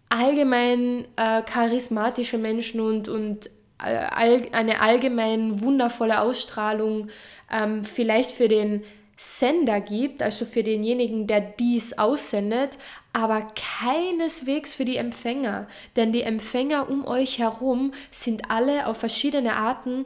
allgemein 0.09 1.07
äh, 1.17 1.43
charismatische 1.43 2.39
Menschen 2.39 2.81
und, 2.81 3.09
und 3.09 3.51
äh, 3.83 3.97
all, 4.11 4.43
eine 4.53 4.81
allgemein 4.81 5.61
wundervolle 5.61 6.21
Ausstrahlung 6.21 7.09
ähm, 7.51 7.85
vielleicht 7.85 8.31
für 8.31 8.49
den 8.49 8.85
Sender 9.19 9.81
gibt, 9.81 10.23
also 10.23 10.45
für 10.45 10.63
denjenigen, 10.63 11.27
der 11.27 11.41
dies 11.41 11.99
aussendet, 11.99 12.77
aber 13.15 13.47
keineswegs 13.81 14.75
für 14.75 14.85
die 14.85 14.99
Empfänger. 14.99 15.67
Denn 15.97 16.13
die 16.13 16.23
Empfänger 16.23 16.91
um 16.91 17.07
euch 17.07 17.39
herum 17.39 17.93
sind 18.11 18.51
alle 18.51 18.87
auf 18.87 18.99
verschiedene 18.99 19.55
Arten 19.55 20.05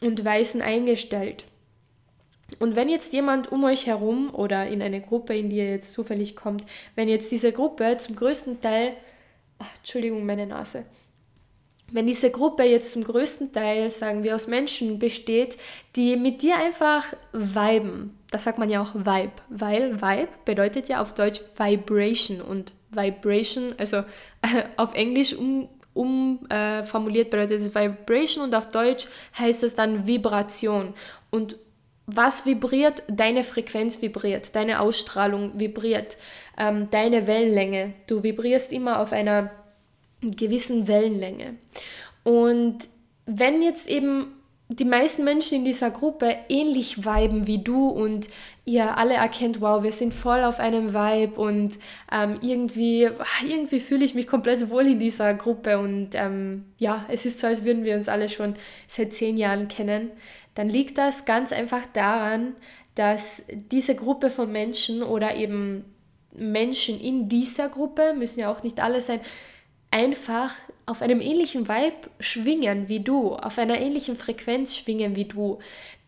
und 0.00 0.24
Weisen 0.24 0.62
eingestellt. 0.62 1.44
Und 2.60 2.76
wenn 2.76 2.88
jetzt 2.88 3.12
jemand 3.12 3.50
um 3.50 3.64
euch 3.64 3.86
herum 3.86 4.32
oder 4.32 4.68
in 4.68 4.82
eine 4.82 5.00
Gruppe, 5.00 5.36
in 5.36 5.50
die 5.50 5.56
ihr 5.56 5.70
jetzt 5.70 5.92
zufällig 5.92 6.36
kommt, 6.36 6.64
wenn 6.94 7.08
jetzt 7.08 7.32
diese 7.32 7.50
Gruppe 7.50 7.96
zum 7.96 8.14
größten 8.14 8.60
Teil 8.60 8.94
ach, 9.62 9.76
Entschuldigung, 9.78 10.24
meine 10.26 10.46
Nase. 10.46 10.84
Wenn 11.90 12.06
diese 12.06 12.30
Gruppe 12.30 12.62
jetzt 12.62 12.92
zum 12.92 13.04
größten 13.04 13.52
Teil, 13.52 13.90
sagen 13.90 14.24
wir, 14.24 14.34
aus 14.34 14.46
Menschen 14.46 14.98
besteht, 14.98 15.58
die 15.94 16.16
mit 16.16 16.40
dir 16.40 16.56
einfach 16.56 17.04
viben, 17.32 18.18
das 18.30 18.44
sagt 18.44 18.58
man 18.58 18.70
ja 18.70 18.80
auch 18.80 18.94
Vibe, 18.94 19.32
weil 19.50 20.00
Vibe 20.00 20.28
bedeutet 20.46 20.88
ja 20.88 21.02
auf 21.02 21.12
Deutsch 21.12 21.42
Vibration 21.56 22.40
und 22.40 22.72
Vibration, 22.90 23.74
also 23.76 24.04
auf 24.76 24.94
Englisch 24.94 25.34
um, 25.34 25.68
umformuliert 25.92 27.26
äh, 27.26 27.30
bedeutet 27.30 27.60
es 27.60 27.74
Vibration 27.74 28.44
und 28.44 28.54
auf 28.54 28.68
Deutsch 28.68 29.06
heißt 29.38 29.62
es 29.62 29.74
dann 29.74 30.06
Vibration. 30.06 30.94
Und 31.30 31.58
was 32.06 32.46
vibriert? 32.46 33.02
Deine 33.08 33.44
Frequenz 33.44 34.02
vibriert, 34.02 34.54
deine 34.54 34.80
Ausstrahlung 34.80 35.58
vibriert, 35.58 36.16
ähm, 36.58 36.88
deine 36.90 37.26
Wellenlänge. 37.26 37.94
Du 38.06 38.22
vibrierst 38.22 38.72
immer 38.72 39.00
auf 39.00 39.12
einer 39.12 39.50
gewissen 40.20 40.88
Wellenlänge. 40.88 41.56
Und 42.24 42.88
wenn 43.26 43.62
jetzt 43.62 43.88
eben 43.88 44.34
die 44.68 44.84
meisten 44.84 45.24
Menschen 45.24 45.58
in 45.58 45.64
dieser 45.64 45.90
Gruppe 45.90 46.34
ähnlich 46.48 47.04
viben 47.04 47.46
wie 47.46 47.58
du 47.58 47.88
und 47.88 48.28
ihr 48.64 48.96
alle 48.96 49.14
erkennt, 49.14 49.60
wow, 49.60 49.82
wir 49.82 49.92
sind 49.92 50.14
voll 50.14 50.44
auf 50.44 50.60
einem 50.60 50.94
Vibe 50.94 51.40
und 51.40 51.78
ähm, 52.10 52.38
irgendwie, 52.40 53.10
irgendwie 53.46 53.80
fühle 53.80 54.04
ich 54.04 54.14
mich 54.14 54.26
komplett 54.26 54.70
wohl 54.70 54.86
in 54.86 54.98
dieser 54.98 55.34
Gruppe 55.34 55.78
und 55.78 56.10
ähm, 56.14 56.64
ja, 56.78 57.04
es 57.08 57.26
ist 57.26 57.40
so, 57.40 57.46
als 57.46 57.64
würden 57.64 57.84
wir 57.84 57.96
uns 57.96 58.08
alle 58.08 58.28
schon 58.28 58.54
seit 58.86 59.12
zehn 59.12 59.36
Jahren 59.36 59.68
kennen, 59.68 60.10
dann 60.54 60.68
liegt 60.68 60.98
das 60.98 61.24
ganz 61.24 61.52
einfach 61.52 61.86
daran, 61.92 62.54
dass 62.94 63.46
diese 63.48 63.94
Gruppe 63.94 64.30
von 64.30 64.52
Menschen 64.52 65.02
oder 65.02 65.34
eben 65.34 65.84
Menschen 66.34 67.00
in 67.00 67.28
dieser 67.28 67.68
Gruppe, 67.68 68.14
müssen 68.16 68.40
ja 68.40 68.50
auch 68.50 68.62
nicht 68.62 68.80
alle 68.80 69.00
sein, 69.00 69.20
einfach 69.90 70.54
auf 70.86 71.02
einem 71.02 71.20
ähnlichen 71.20 71.68
Vibe 71.68 72.10
schwingen 72.18 72.88
wie 72.88 73.00
du, 73.00 73.34
auf 73.34 73.58
einer 73.58 73.78
ähnlichen 73.78 74.16
Frequenz 74.16 74.76
schwingen 74.76 75.16
wie 75.16 75.26
du. 75.26 75.58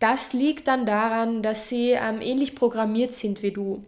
Das 0.01 0.33
liegt 0.33 0.69
dann 0.69 0.87
daran, 0.87 1.43
dass 1.43 1.69
sie 1.69 1.91
ähm, 1.91 2.21
ähnlich 2.21 2.55
programmiert 2.55 3.13
sind 3.13 3.43
wie 3.43 3.53
du. 3.53 3.85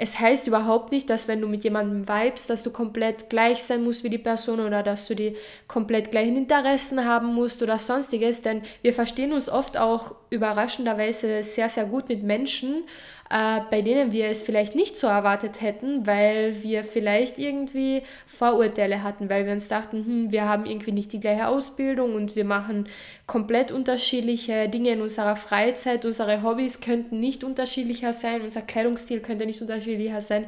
Es 0.00 0.20
heißt 0.20 0.46
überhaupt 0.46 0.92
nicht, 0.92 1.10
dass 1.10 1.26
wenn 1.26 1.40
du 1.40 1.48
mit 1.48 1.64
jemandem 1.64 2.08
vibest, 2.08 2.48
dass 2.50 2.62
du 2.62 2.70
komplett 2.70 3.28
gleich 3.30 3.60
sein 3.62 3.82
musst 3.82 4.04
wie 4.04 4.10
die 4.10 4.18
Person 4.18 4.60
oder 4.60 4.84
dass 4.84 5.08
du 5.08 5.16
die 5.16 5.36
komplett 5.66 6.12
gleichen 6.12 6.36
Interessen 6.36 7.04
haben 7.04 7.34
musst 7.34 7.62
oder 7.62 7.80
sonstiges, 7.80 8.42
denn 8.42 8.62
wir 8.82 8.92
verstehen 8.92 9.32
uns 9.32 9.48
oft 9.48 9.76
auch 9.76 10.14
überraschenderweise 10.30 11.42
sehr, 11.42 11.68
sehr 11.68 11.86
gut 11.86 12.08
mit 12.08 12.22
Menschen, 12.22 12.84
äh, 13.30 13.60
bei 13.70 13.82
denen 13.82 14.12
wir 14.12 14.26
es 14.26 14.42
vielleicht 14.42 14.74
nicht 14.74 14.96
so 14.96 15.06
erwartet 15.06 15.60
hätten, 15.60 16.06
weil 16.06 16.62
wir 16.62 16.82
vielleicht 16.82 17.38
irgendwie 17.38 18.02
Vorurteile 18.26 19.02
hatten, 19.02 19.28
weil 19.28 19.44
wir 19.44 19.52
uns 19.52 19.68
dachten, 19.68 20.04
hm, 20.04 20.32
wir 20.32 20.48
haben 20.48 20.64
irgendwie 20.64 20.92
nicht 20.92 21.12
die 21.12 21.20
gleiche 21.20 21.48
Ausbildung 21.48 22.14
und 22.14 22.36
wir 22.36 22.44
machen 22.44 22.88
komplett 23.26 23.70
unterschiedliche 23.70 24.68
Dinge 24.68 24.90
in 24.90 25.02
unserer 25.02 25.36
Freizeit, 25.36 26.04
unsere 26.04 26.42
Hobbys 26.42 26.80
könnten 26.80 27.18
nicht 27.18 27.44
unterschiedlicher 27.44 28.12
sein, 28.12 28.40
unser 28.40 28.62
Kleidungsstil 28.62 29.20
könnte 29.20 29.44
nicht 29.44 29.60
unterschiedlicher 29.60 30.22
sein, 30.22 30.46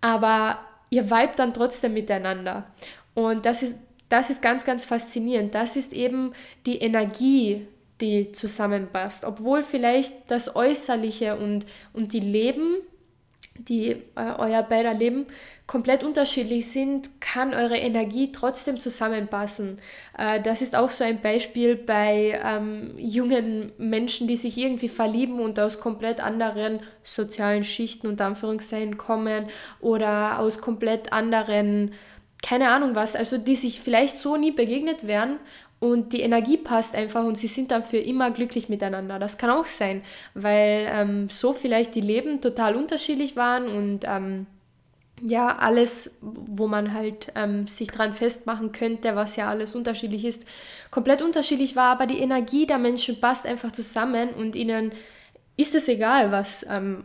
aber 0.00 0.58
ihr 0.90 1.10
vibet 1.10 1.38
dann 1.38 1.54
trotzdem 1.54 1.94
miteinander. 1.94 2.64
Und 3.14 3.46
das 3.46 3.62
ist, 3.62 3.78
das 4.08 4.30
ist 4.30 4.42
ganz, 4.42 4.64
ganz 4.64 4.84
faszinierend. 4.84 5.54
Das 5.54 5.76
ist 5.76 5.92
eben 5.92 6.32
die 6.66 6.78
Energie, 6.78 7.66
die 8.00 8.32
zusammenpasst. 8.32 9.24
Obwohl 9.24 9.62
vielleicht 9.62 10.30
das 10.30 10.54
Äußerliche 10.54 11.36
und, 11.36 11.66
und 11.92 12.12
die 12.12 12.20
Leben 12.20 12.76
die 13.58 13.90
äh, 13.90 14.04
euer 14.38 14.62
beider 14.62 14.94
Leben 14.94 15.26
komplett 15.66 16.02
unterschiedlich 16.02 16.70
sind, 16.70 17.20
kann 17.20 17.54
eure 17.54 17.76
Energie 17.76 18.32
trotzdem 18.32 18.80
zusammenpassen. 18.80 19.78
Äh, 20.16 20.40
das 20.40 20.62
ist 20.62 20.76
auch 20.76 20.90
so 20.90 21.04
ein 21.04 21.20
Beispiel 21.20 21.76
bei 21.76 22.40
ähm, 22.44 22.94
jungen 22.96 23.72
Menschen, 23.78 24.28
die 24.28 24.36
sich 24.36 24.56
irgendwie 24.56 24.88
verlieben 24.88 25.40
und 25.40 25.58
aus 25.60 25.80
komplett 25.80 26.20
anderen 26.22 26.80
sozialen 27.02 27.64
Schichten 27.64 28.06
und 28.06 28.20
Anführungszeichen 28.20 28.96
kommen 28.96 29.46
oder 29.80 30.38
aus 30.38 30.60
komplett 30.60 31.12
anderen, 31.12 31.92
keine 32.42 32.70
Ahnung 32.70 32.94
was, 32.94 33.16
also 33.16 33.36
die 33.36 33.56
sich 33.56 33.80
vielleicht 33.80 34.18
so 34.18 34.36
nie 34.36 34.52
begegnet 34.52 35.06
wären 35.06 35.38
und 35.80 36.12
die 36.12 36.22
Energie 36.22 36.56
passt 36.56 36.94
einfach 36.94 37.24
und 37.24 37.38
sie 37.38 37.46
sind 37.46 37.70
dann 37.70 37.82
für 37.82 37.98
immer 37.98 38.30
glücklich 38.30 38.68
miteinander. 38.68 39.18
Das 39.18 39.38
kann 39.38 39.50
auch 39.50 39.66
sein, 39.66 40.02
weil 40.34 40.88
ähm, 40.90 41.28
so 41.30 41.52
vielleicht 41.52 41.94
die 41.94 42.00
Leben 42.00 42.40
total 42.40 42.74
unterschiedlich 42.74 43.36
waren 43.36 43.68
und 43.68 44.04
ähm, 44.04 44.46
ja, 45.20 45.56
alles, 45.56 46.18
wo 46.20 46.68
man 46.68 46.94
halt 46.94 47.32
ähm, 47.34 47.66
sich 47.66 47.90
dran 47.90 48.12
festmachen 48.12 48.72
könnte, 48.72 49.16
was 49.16 49.36
ja 49.36 49.48
alles 49.48 49.74
unterschiedlich 49.74 50.24
ist, 50.24 50.44
komplett 50.90 51.22
unterschiedlich 51.22 51.76
war, 51.76 51.90
aber 51.90 52.06
die 52.06 52.18
Energie 52.18 52.66
der 52.66 52.78
Menschen 52.78 53.20
passt 53.20 53.46
einfach 53.46 53.72
zusammen 53.72 54.30
und 54.30 54.56
ihnen 54.56 54.92
ist 55.56 55.74
es 55.74 55.88
egal, 55.88 56.30
was 56.30 56.64
ähm, 56.68 57.04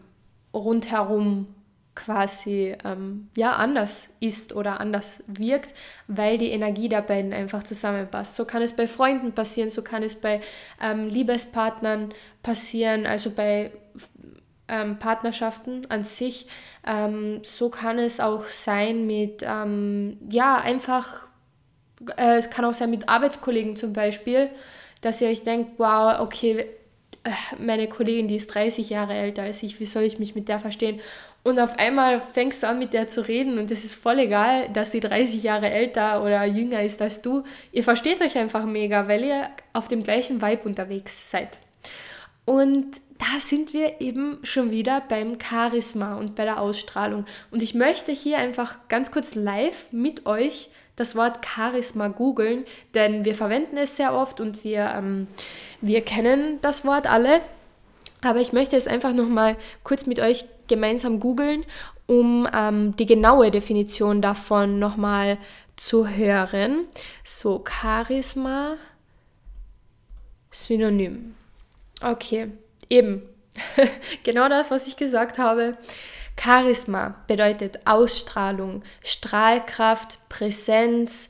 rundherum 0.53 1.47
quasi 1.95 2.75
ähm, 2.83 3.29
ja 3.37 3.53
anders 3.53 4.15
ist 4.19 4.55
oder 4.55 4.79
anders 4.79 5.23
wirkt, 5.27 5.73
weil 6.07 6.37
die 6.37 6.49
Energie 6.49 6.89
der 6.89 7.01
beiden 7.01 7.33
einfach 7.33 7.63
zusammenpasst. 7.63 8.35
So 8.35 8.45
kann 8.45 8.61
es 8.61 8.73
bei 8.75 8.87
Freunden 8.87 9.33
passieren, 9.33 9.69
so 9.69 9.83
kann 9.83 10.03
es 10.03 10.15
bei 10.15 10.41
ähm, 10.81 11.07
Liebespartnern 11.07 12.13
passieren, 12.41 13.05
also 13.05 13.29
bei 13.29 13.71
ähm, 14.67 14.97
Partnerschaften 14.97 15.85
an 15.89 16.03
sich. 16.03 16.47
Ähm, 16.85 17.39
so 17.43 17.69
kann 17.69 17.99
es 17.99 18.19
auch 18.19 18.45
sein 18.45 19.05
mit, 19.05 19.43
ähm, 19.43 20.17
ja, 20.29 20.57
einfach, 20.57 21.27
äh, 22.17 22.37
es 22.37 22.49
kann 22.49 22.65
auch 22.65 22.73
sein 22.73 22.89
mit 22.89 23.09
Arbeitskollegen 23.09 23.75
zum 23.75 23.93
Beispiel, 23.93 24.49
dass 25.01 25.21
ihr 25.21 25.29
euch 25.29 25.43
denkt, 25.43 25.73
wow, 25.77 26.19
okay, 26.19 26.65
äh, 27.23 27.31
meine 27.59 27.87
Kollegin, 27.87 28.27
die 28.27 28.35
ist 28.35 28.53
30 28.53 28.89
Jahre 28.89 29.13
älter 29.13 29.43
als 29.43 29.63
ich, 29.63 29.79
wie 29.79 29.85
soll 29.85 30.03
ich 30.03 30.19
mich 30.19 30.35
mit 30.35 30.47
der 30.49 30.59
verstehen? 30.59 30.99
Und 31.43 31.59
auf 31.59 31.77
einmal 31.77 32.21
fängst 32.21 32.63
du 32.63 32.69
an, 32.69 32.79
mit 32.79 32.93
der 32.93 33.09
zu 33.09 33.27
reden 33.27 33.57
und 33.59 33.69
es 33.69 33.83
ist 33.83 33.95
voll 33.95 34.19
egal, 34.19 34.69
dass 34.69 34.91
sie 34.91 35.01
30 35.01 35.43
Jahre 35.43 35.69
älter 35.69 36.23
oder 36.23 36.45
jünger 36.45 36.81
ist 36.81 37.01
als 37.01 37.21
du. 37.21 37.43
Ihr 37.73 37.83
versteht 37.83 38.21
euch 38.21 38.37
einfach 38.37 38.65
mega, 38.65 39.09
weil 39.09 39.25
ihr 39.25 39.49
auf 39.73 39.89
dem 39.89 40.03
gleichen 40.03 40.41
Vibe 40.41 40.63
unterwegs 40.63 41.29
seid. 41.29 41.59
Und 42.45 43.01
da 43.17 43.39
sind 43.39 43.73
wir 43.73 43.99
eben 44.01 44.39
schon 44.43 44.71
wieder 44.71 45.01
beim 45.01 45.37
Charisma 45.39 46.15
und 46.15 46.35
bei 46.35 46.45
der 46.45 46.61
Ausstrahlung. 46.61 47.25
Und 47.51 47.61
ich 47.61 47.73
möchte 47.73 48.13
hier 48.13 48.37
einfach 48.37 48.79
ganz 48.87 49.11
kurz 49.11 49.35
live 49.35 49.91
mit 49.91 50.25
euch 50.25 50.69
das 50.95 51.15
Wort 51.15 51.45
Charisma 51.45 52.07
googeln, 52.07 52.65
denn 52.93 53.25
wir 53.25 53.35
verwenden 53.35 53.77
es 53.77 53.97
sehr 53.97 54.13
oft 54.13 54.39
und 54.39 54.63
wir, 54.63 54.93
ähm, 54.95 55.27
wir 55.81 56.01
kennen 56.01 56.59
das 56.61 56.85
Wort 56.85 57.07
alle. 57.07 57.41
Aber 58.21 58.39
ich 58.39 58.53
möchte 58.53 58.77
es 58.77 58.87
einfach 58.87 59.13
nochmal 59.13 59.57
kurz 59.83 60.05
mit 60.05 60.19
euch 60.19 60.45
gemeinsam 60.73 61.19
googeln, 61.19 61.65
um 62.07 62.47
ähm, 62.53 62.95
die 62.95 63.05
genaue 63.05 63.51
Definition 63.51 64.21
davon 64.21 64.79
nochmal 64.79 65.37
zu 65.75 66.07
hören. 66.07 66.87
So, 67.23 67.63
Charisma, 67.67 68.77
Synonym. 70.51 71.35
Okay, 72.01 72.51
eben. 72.89 73.23
genau 74.23 74.49
das, 74.49 74.71
was 74.71 74.87
ich 74.87 74.97
gesagt 74.97 75.37
habe. 75.37 75.77
Charisma 76.39 77.15
bedeutet 77.27 77.79
Ausstrahlung, 77.85 78.83
Strahlkraft, 79.03 80.17
Präsenz, 80.29 81.29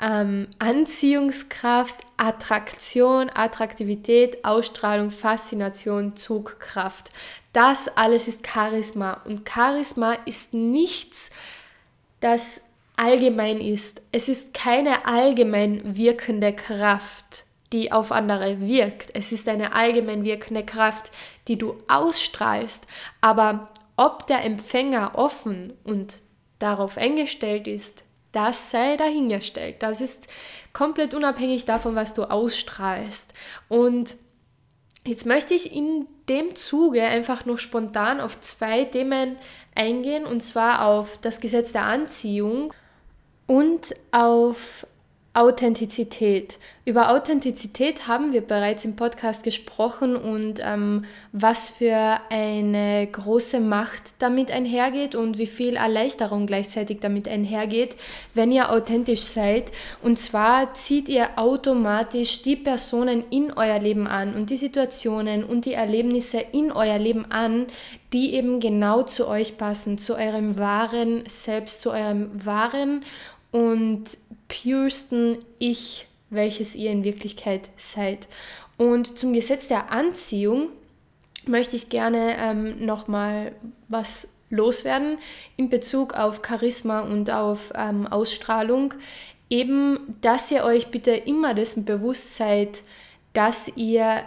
ähm, 0.00 0.48
Anziehungskraft, 0.58 1.96
Attraktion, 2.16 3.30
Attraktivität, 3.32 4.44
Ausstrahlung, 4.44 5.10
Faszination, 5.10 6.16
Zugkraft. 6.16 7.10
Das 7.52 7.88
alles 7.96 8.28
ist 8.28 8.46
Charisma. 8.46 9.14
Und 9.24 9.48
Charisma 9.48 10.14
ist 10.24 10.54
nichts, 10.54 11.30
das 12.20 12.62
allgemein 12.96 13.60
ist. 13.60 14.02
Es 14.12 14.28
ist 14.28 14.54
keine 14.54 15.06
allgemein 15.06 15.96
wirkende 15.96 16.52
Kraft, 16.52 17.44
die 17.72 17.90
auf 17.90 18.12
andere 18.12 18.60
wirkt. 18.60 19.10
Es 19.14 19.32
ist 19.32 19.48
eine 19.48 19.72
allgemein 19.74 20.24
wirkende 20.24 20.64
Kraft, 20.64 21.10
die 21.48 21.56
du 21.56 21.76
ausstrahlst. 21.88 22.86
Aber 23.20 23.70
ob 23.96 24.26
der 24.26 24.44
Empfänger 24.44 25.12
offen 25.14 25.72
und 25.84 26.18
darauf 26.58 26.96
eingestellt 26.96 27.66
ist, 27.66 28.04
das 28.32 28.70
sei 28.70 28.96
dahingestellt. 28.96 29.76
Das 29.82 30.00
ist 30.00 30.26
komplett 30.72 31.14
unabhängig 31.14 31.64
davon, 31.64 31.94
was 31.94 32.14
du 32.14 32.24
ausstrahlst. 32.24 33.32
Und 33.68 34.16
jetzt 35.06 35.26
möchte 35.26 35.54
ich 35.54 35.74
in 35.74 36.06
dem 36.28 36.56
Zuge 36.56 37.02
einfach 37.02 37.44
noch 37.44 37.58
spontan 37.58 38.20
auf 38.20 38.40
zwei 38.40 38.84
Themen 38.84 39.36
eingehen, 39.74 40.24
und 40.24 40.42
zwar 40.42 40.86
auf 40.86 41.18
das 41.18 41.40
Gesetz 41.40 41.72
der 41.72 41.84
Anziehung 41.84 42.72
und 43.46 43.94
auf 44.12 44.86
Authentizität. 45.34 46.58
Über 46.84 47.10
Authentizität 47.10 48.06
haben 48.06 48.34
wir 48.34 48.42
bereits 48.42 48.84
im 48.84 48.96
Podcast 48.96 49.44
gesprochen 49.44 50.14
und 50.14 50.60
ähm, 50.62 51.06
was 51.32 51.70
für 51.70 52.20
eine 52.28 53.06
große 53.10 53.58
Macht 53.60 54.02
damit 54.18 54.50
einhergeht 54.50 55.14
und 55.14 55.38
wie 55.38 55.46
viel 55.46 55.76
Erleichterung 55.76 56.46
gleichzeitig 56.46 57.00
damit 57.00 57.28
einhergeht, 57.28 57.96
wenn 58.34 58.52
ihr 58.52 58.70
authentisch 58.70 59.22
seid. 59.22 59.72
Und 60.02 60.18
zwar 60.18 60.74
zieht 60.74 61.08
ihr 61.08 61.30
automatisch 61.36 62.42
die 62.42 62.56
Personen 62.56 63.24
in 63.30 63.54
euer 63.54 63.78
Leben 63.78 64.06
an 64.06 64.34
und 64.34 64.50
die 64.50 64.56
Situationen 64.56 65.44
und 65.44 65.64
die 65.64 65.72
Erlebnisse 65.72 66.44
in 66.52 66.70
euer 66.70 66.98
Leben 66.98 67.30
an, 67.30 67.68
die 68.12 68.34
eben 68.34 68.60
genau 68.60 69.02
zu 69.04 69.28
euch 69.28 69.56
passen, 69.56 69.96
zu 69.96 70.14
eurem 70.14 70.58
wahren 70.58 71.24
Selbst, 71.26 71.80
zu 71.80 71.90
eurem 71.90 72.28
wahren 72.44 73.02
und 73.52 74.04
puresten 74.52 75.38
Ich, 75.58 76.06
welches 76.30 76.76
ihr 76.76 76.90
in 76.90 77.04
Wirklichkeit 77.04 77.70
seid. 77.76 78.28
Und 78.76 79.18
zum 79.18 79.32
Gesetz 79.32 79.68
der 79.68 79.90
Anziehung 79.90 80.70
möchte 81.46 81.76
ich 81.76 81.88
gerne 81.88 82.36
ähm, 82.38 82.84
nochmal 82.84 83.52
was 83.88 84.28
loswerden 84.50 85.18
in 85.56 85.68
Bezug 85.68 86.14
auf 86.14 86.42
Charisma 86.46 87.00
und 87.00 87.30
auf 87.32 87.72
ähm, 87.74 88.06
Ausstrahlung. 88.06 88.94
Eben, 89.48 90.16
dass 90.20 90.50
ihr 90.50 90.64
euch 90.64 90.88
bitte 90.88 91.12
immer 91.12 91.54
dessen 91.54 91.84
bewusst 91.84 92.34
seid, 92.34 92.82
dass 93.32 93.76
ihr 93.76 94.22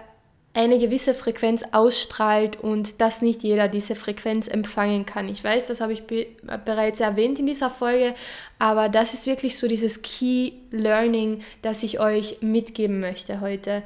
eine 0.55 0.77
gewisse 0.79 1.13
Frequenz 1.13 1.63
ausstrahlt 1.73 2.57
und 2.57 3.01
dass 3.01 3.21
nicht 3.21 3.43
jeder 3.43 3.67
diese 3.67 3.93
Frequenz 3.93 4.47
empfangen 4.47 5.05
kann. 5.05 5.27
Ich 5.27 5.43
weiß, 5.43 5.67
das 5.67 5.81
habe 5.81 5.91
ich 5.91 6.07
be 6.07 6.27
bereits 6.63 7.01
erwähnt 7.01 7.39
in 7.39 7.45
dieser 7.45 7.69
Folge, 7.69 8.15
aber 8.57 8.87
das 8.87 9.13
ist 9.13 9.27
wirklich 9.27 9.57
so 9.57 9.67
dieses 9.67 10.01
Key 10.01 10.53
Learning, 10.71 11.41
das 11.61 11.83
ich 11.83 11.99
euch 11.99 12.37
mitgeben 12.41 13.01
möchte 13.01 13.41
heute. 13.41 13.83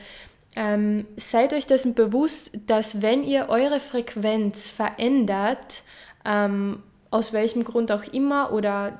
Ähm, 0.55 1.07
seid 1.15 1.53
euch 1.53 1.65
dessen 1.65 1.95
bewusst, 1.95 2.51
dass 2.67 3.01
wenn 3.01 3.23
ihr 3.23 3.47
eure 3.49 3.79
Frequenz 3.79 4.69
verändert, 4.69 5.83
ähm, 6.23 6.83
aus 7.09 7.33
welchem 7.33 7.63
Grund 7.63 7.91
auch 7.91 8.03
immer 8.03 8.53
oder 8.53 8.99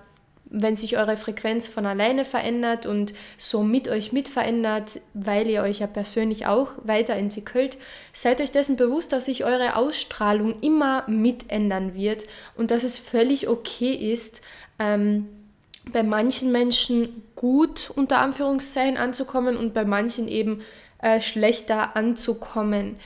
wenn 0.50 0.76
sich 0.76 0.98
eure 0.98 1.16
Frequenz 1.16 1.68
von 1.68 1.86
alleine 1.86 2.26
verändert 2.26 2.86
und 2.86 3.14
so 3.38 3.62
mit 3.62 3.88
euch 3.88 4.12
mit 4.12 4.30
verändert, 4.30 5.00
weil 5.14 5.48
ihr 5.48 5.62
euch 5.62 5.80
ja 5.80 5.88
persönlich 5.88 6.48
auch 6.48 6.72
weiterentwickelt, 6.84 7.78
seid 8.14 8.42
euch 8.42 8.52
dessen 8.52 8.76
bewusst, 8.76 9.12
dass 9.12 9.26
sich 9.26 9.46
eure 9.46 9.76
Ausstrahlung 9.76 10.60
immer 10.62 11.04
mit 11.08 11.52
ändern 11.52 11.94
wird 11.94 12.26
und 12.56 12.72
dass 12.72 12.84
es 12.84 12.98
völlig 12.98 13.48
okay 13.48 13.94
ist, 13.94 14.42
ähm, 14.80 15.28
bei 15.92 16.04
manchen 16.04 16.52
Menschen 16.52 17.24
gut 17.36 17.92
unter 17.96 18.20
Anführungszeichen 18.20 18.98
anzukommen 18.98 19.56
und 19.56 19.74
bei 19.74 19.86
manchen 19.86 20.28
eben 20.28 20.62
äh, 21.02 21.22
schlechter 21.22 21.96
anzukommen. 21.96 22.98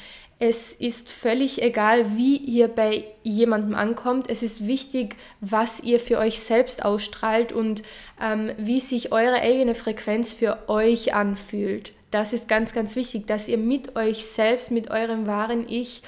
Es 0.46 0.74
ist 0.74 1.10
völlig 1.10 1.62
egal, 1.62 2.18
wie 2.18 2.36
ihr 2.36 2.68
bei 2.68 3.06
jemandem 3.24 3.76
ankommt. 3.76 4.30
Es 4.30 4.44
ist 4.44 4.68
wichtig, 4.68 5.16
was 5.40 5.80
ihr 5.80 6.02
für 6.02 6.18
euch 6.18 6.42
selbst 6.42 6.84
ausstrahlt 6.84 7.54
und 7.54 7.82
ähm, 8.22 8.52
wie 8.58 8.82
sich 8.82 9.14
eure 9.14 9.36
eigene 9.36 9.74
Frequenz 9.74 10.34
für 10.34 10.68
euch 10.68 11.14
anfühlt. 11.14 11.94
Das 12.12 12.34
ist 12.34 12.50
ganz, 12.50 12.74
ganz 12.74 12.98
wichtig, 12.98 13.26
dass 13.26 13.48
ihr 13.48 13.58
mit 13.58 13.96
euch 13.96 14.26
selbst, 14.26 14.70
mit 14.70 14.92
eurem 14.92 15.28
wahren 15.28 15.66
Ich 15.70 16.04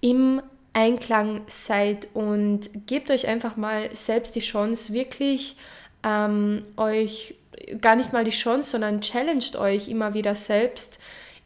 im 0.00 0.42
Einklang 0.72 1.42
seid 1.46 2.08
und 2.12 2.68
gebt 2.88 3.08
euch 3.12 3.28
einfach 3.28 3.56
mal 3.56 3.94
selbst 3.94 4.34
die 4.34 4.40
Chance, 4.40 4.92
wirklich 4.94 5.56
ähm, 6.02 6.64
euch 6.76 7.36
gar 7.80 7.94
nicht 7.94 8.12
mal 8.12 8.24
die 8.24 8.32
Chance, 8.32 8.68
sondern 8.68 9.00
challenged 9.00 9.54
euch 9.54 9.86
immer 9.86 10.12
wieder 10.12 10.34
selbst 10.34 10.98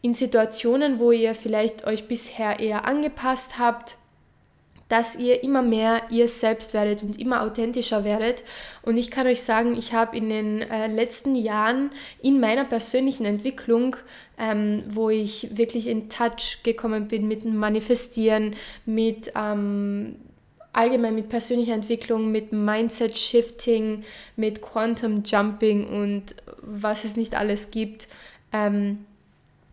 in 0.02 0.12
Situationen, 0.12 0.98
wo 0.98 1.12
ihr 1.12 1.34
vielleicht 1.34 1.86
euch 1.86 2.08
bisher 2.08 2.60
eher 2.60 2.84
angepasst 2.86 3.58
habt, 3.58 3.96
dass 4.90 5.16
ihr 5.16 5.44
immer 5.44 5.62
mehr 5.62 6.02
ihr 6.10 6.26
selbst 6.26 6.74
werdet 6.74 7.02
und 7.02 7.18
immer 7.18 7.42
authentischer 7.42 8.02
werdet. 8.02 8.42
Und 8.82 8.96
ich 8.96 9.12
kann 9.12 9.28
euch 9.28 9.40
sagen, 9.40 9.76
ich 9.78 9.92
habe 9.92 10.16
in 10.16 10.28
den 10.28 10.62
äh, 10.62 10.88
letzten 10.88 11.36
Jahren 11.36 11.90
in 12.20 12.40
meiner 12.40 12.64
persönlichen 12.64 13.24
Entwicklung, 13.24 13.96
ähm, 14.36 14.82
wo 14.88 15.08
ich 15.08 15.56
wirklich 15.56 15.86
in 15.86 16.08
Touch 16.08 16.64
gekommen 16.64 17.06
bin 17.06 17.28
mit 17.28 17.44
dem 17.44 17.54
Manifestieren, 17.54 18.56
mit 18.84 19.30
ähm, 19.36 20.16
allgemein 20.72 21.14
mit 21.14 21.28
persönlicher 21.28 21.74
Entwicklung, 21.74 22.32
mit 22.32 22.52
Mindset 22.52 23.16
Shifting, 23.16 24.02
mit 24.34 24.60
Quantum 24.60 25.22
Jumping 25.24 25.86
und 25.86 26.34
was 26.62 27.04
es 27.04 27.14
nicht 27.14 27.36
alles 27.36 27.70
gibt, 27.70 28.08
ähm, 28.52 29.06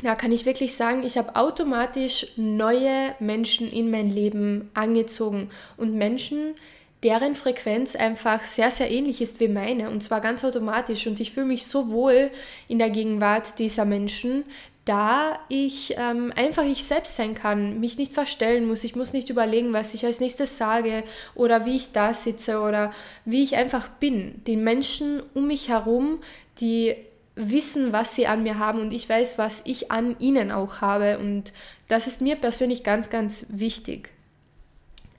ja, 0.02 0.16
kann 0.16 0.32
ich 0.32 0.46
wirklich 0.46 0.76
sagen, 0.76 1.04
ich 1.04 1.18
habe 1.18 1.36
automatisch 1.36 2.28
neue 2.36 3.16
Menschen 3.20 3.68
in 3.68 3.90
mein 3.90 4.10
Leben 4.10 4.70
angezogen 4.74 5.50
und 5.76 5.96
Menschen, 5.96 6.56
deren 7.04 7.36
Frequenz 7.36 7.96
einfach 7.96 8.44
sehr, 8.44 8.72
sehr 8.72 8.92
ähnlich 8.92 9.22
ist 9.22 9.40
wie 9.40 9.48
meine 9.48 9.90
und 9.90 10.02
zwar 10.02 10.22
ganz 10.22 10.44
automatisch 10.44 11.08
und 11.08 11.20
ich 11.20 11.32
fühle 11.32 11.46
mich 11.46 11.66
so 11.66 11.90
wohl 11.90 12.32
in 12.68 12.80
der 12.80 12.90
Gegenwart 12.90 13.60
dieser 13.60 13.86
Menschen, 13.86 14.46
da 14.86 15.38
ich 15.50 15.96
ähm, 15.98 16.32
einfach 16.36 16.64
ich 16.64 16.86
selbst 16.86 17.18
sein 17.18 17.36
kann, 17.36 17.80
mich 17.80 17.98
nicht 17.98 18.14
verstellen 18.14 18.68
muss, 18.68 18.86
ich 18.86 18.96
muss 18.96 19.14
nicht 19.14 19.30
überlegen, 19.30 19.74
was 19.74 19.94
ich 19.94 20.06
als 20.06 20.22
nächstes 20.22 20.58
sage 20.58 21.04
oder 21.36 21.66
wie 21.66 21.76
ich 21.76 21.92
da 21.92 22.14
sitze 22.14 22.62
oder 22.62 22.92
wie 23.26 23.44
ich 23.44 23.58
einfach 23.58 23.90
bin. 23.90 24.42
Die 24.48 24.56
Menschen 24.56 25.22
um 25.34 25.48
mich 25.48 25.68
herum, 25.68 26.20
die 26.62 26.96
wissen, 27.38 27.94
was 27.94 28.16
sie 28.16 28.28
an 28.28 28.44
mir 28.44 28.60
haben 28.60 28.82
und 28.82 28.92
ich 28.92 29.08
weiß, 29.08 29.38
was 29.38 29.62
ich 29.66 29.92
an 29.92 30.20
ihnen 30.20 30.52
auch 30.52 30.82
habe. 30.82 31.20
Und 31.20 31.54
das 31.88 32.08
ist 32.08 32.22
mir 32.22 32.36
persönlich 32.36 32.84
ganz, 32.84 33.10
ganz 33.10 33.46
wichtig. 33.50 34.10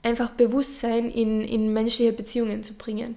Einfach 0.03 0.29
Bewusstsein 0.29 1.09
in, 1.09 1.43
in 1.43 1.73
menschliche 1.73 2.13
Beziehungen 2.13 2.63
zu 2.63 2.73
bringen. 2.73 3.15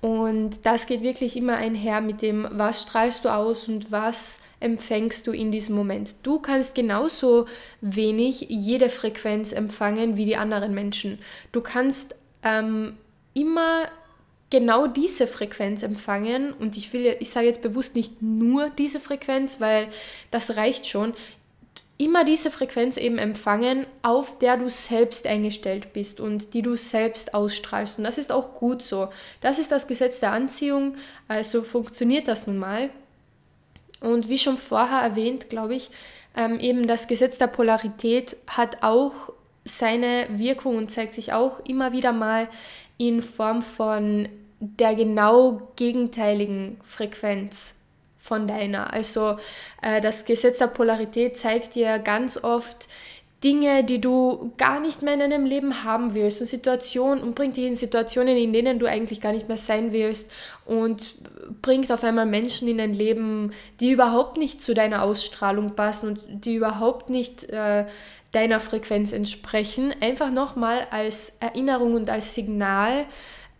Und 0.00 0.64
das 0.64 0.86
geht 0.86 1.02
wirklich 1.02 1.36
immer 1.36 1.56
einher 1.56 2.00
mit 2.00 2.22
dem, 2.22 2.48
was 2.50 2.82
strahlst 2.82 3.24
du 3.24 3.28
aus 3.28 3.68
und 3.68 3.92
was 3.92 4.40
empfängst 4.58 5.26
du 5.26 5.32
in 5.32 5.52
diesem 5.52 5.76
Moment. 5.76 6.14
Du 6.22 6.38
kannst 6.38 6.74
genauso 6.74 7.46
wenig 7.82 8.46
jede 8.48 8.88
Frequenz 8.88 9.52
empfangen 9.52 10.16
wie 10.16 10.24
die 10.24 10.36
anderen 10.36 10.74
Menschen. 10.74 11.18
Du 11.52 11.60
kannst 11.60 12.14
ähm, 12.42 12.96
immer 13.34 13.86
genau 14.50 14.88
diese 14.88 15.26
Frequenz 15.26 15.82
empfangen 15.82 16.52
und 16.52 16.76
ich 16.76 16.92
will, 16.92 17.16
ich 17.20 17.30
sage 17.30 17.46
jetzt 17.46 17.62
bewusst 17.62 17.94
nicht 17.94 18.20
nur 18.20 18.68
diese 18.70 19.00
Frequenz, 19.00 19.60
weil 19.60 19.88
das 20.30 20.56
reicht 20.56 20.86
schon. 20.86 21.14
Immer 21.96 22.24
diese 22.24 22.50
Frequenz 22.50 22.96
eben 22.96 23.18
empfangen, 23.18 23.86
auf 24.02 24.38
der 24.38 24.56
du 24.56 24.68
selbst 24.70 25.26
eingestellt 25.26 25.92
bist 25.92 26.18
und 26.18 26.54
die 26.54 26.62
du 26.62 26.74
selbst 26.76 27.34
ausstrahlst. 27.34 27.98
Und 27.98 28.04
das 28.04 28.16
ist 28.16 28.32
auch 28.32 28.54
gut 28.54 28.82
so. 28.82 29.10
Das 29.42 29.58
ist 29.58 29.70
das 29.70 29.86
Gesetz 29.86 30.18
der 30.18 30.32
Anziehung, 30.32 30.96
also 31.28 31.62
funktioniert 31.62 32.26
das 32.26 32.46
nun 32.46 32.58
mal. 32.58 32.90
Und 34.00 34.30
wie 34.30 34.38
schon 34.38 34.56
vorher 34.56 35.00
erwähnt, 35.00 35.50
glaube 35.50 35.74
ich, 35.74 35.90
ähm, 36.36 36.58
eben 36.58 36.86
das 36.86 37.06
Gesetz 37.06 37.38
der 37.38 37.48
Polarität 37.48 38.36
hat 38.46 38.82
auch 38.82 39.12
seine 39.64 40.26
Wirkung 40.30 40.76
und 40.76 40.90
zeigt 40.90 41.12
sich 41.12 41.34
auch 41.34 41.60
immer 41.66 41.92
wieder 41.92 42.12
mal 42.12 42.48
in 42.96 43.20
Form 43.20 43.62
von 43.62 44.28
der 44.60 44.94
genau 44.94 45.72
gegenteiligen 45.76 46.78
Frequenz 46.84 47.80
von 48.18 48.46
deiner. 48.46 48.92
Also 48.92 49.36
äh, 49.82 50.00
das 50.00 50.26
Gesetz 50.26 50.58
der 50.58 50.66
Polarität 50.66 51.36
zeigt 51.36 51.74
dir 51.74 51.98
ganz 51.98 52.42
oft 52.44 52.88
Dinge, 53.42 53.84
die 53.84 54.02
du 54.02 54.52
gar 54.58 54.80
nicht 54.80 55.00
mehr 55.00 55.14
in 55.14 55.20
deinem 55.20 55.46
Leben 55.46 55.82
haben 55.82 56.14
willst 56.14 56.42
und 56.42 56.46
Situationen 56.46 57.24
und 57.24 57.34
bringt 57.34 57.56
dich 57.56 57.64
in 57.64 57.74
Situationen, 57.74 58.36
in 58.36 58.52
denen 58.52 58.78
du 58.78 58.84
eigentlich 58.84 59.22
gar 59.22 59.32
nicht 59.32 59.48
mehr 59.48 59.56
sein 59.56 59.94
willst 59.94 60.30
und 60.66 61.14
bringt 61.62 61.90
auf 61.90 62.04
einmal 62.04 62.26
Menschen 62.26 62.68
in 62.68 62.76
dein 62.76 62.92
Leben, 62.92 63.52
die 63.80 63.92
überhaupt 63.92 64.36
nicht 64.36 64.60
zu 64.60 64.74
deiner 64.74 65.02
Ausstrahlung 65.02 65.74
passen 65.74 66.08
und 66.10 66.44
die 66.44 66.56
überhaupt 66.56 67.08
nicht 67.08 67.48
äh, 67.48 67.86
deiner 68.32 68.60
Frequenz 68.60 69.12
entsprechen. 69.12 69.94
Einfach 70.02 70.30
nochmal 70.30 70.86
als 70.90 71.38
Erinnerung 71.40 71.94
und 71.94 72.10
als 72.10 72.34
Signal, 72.34 73.06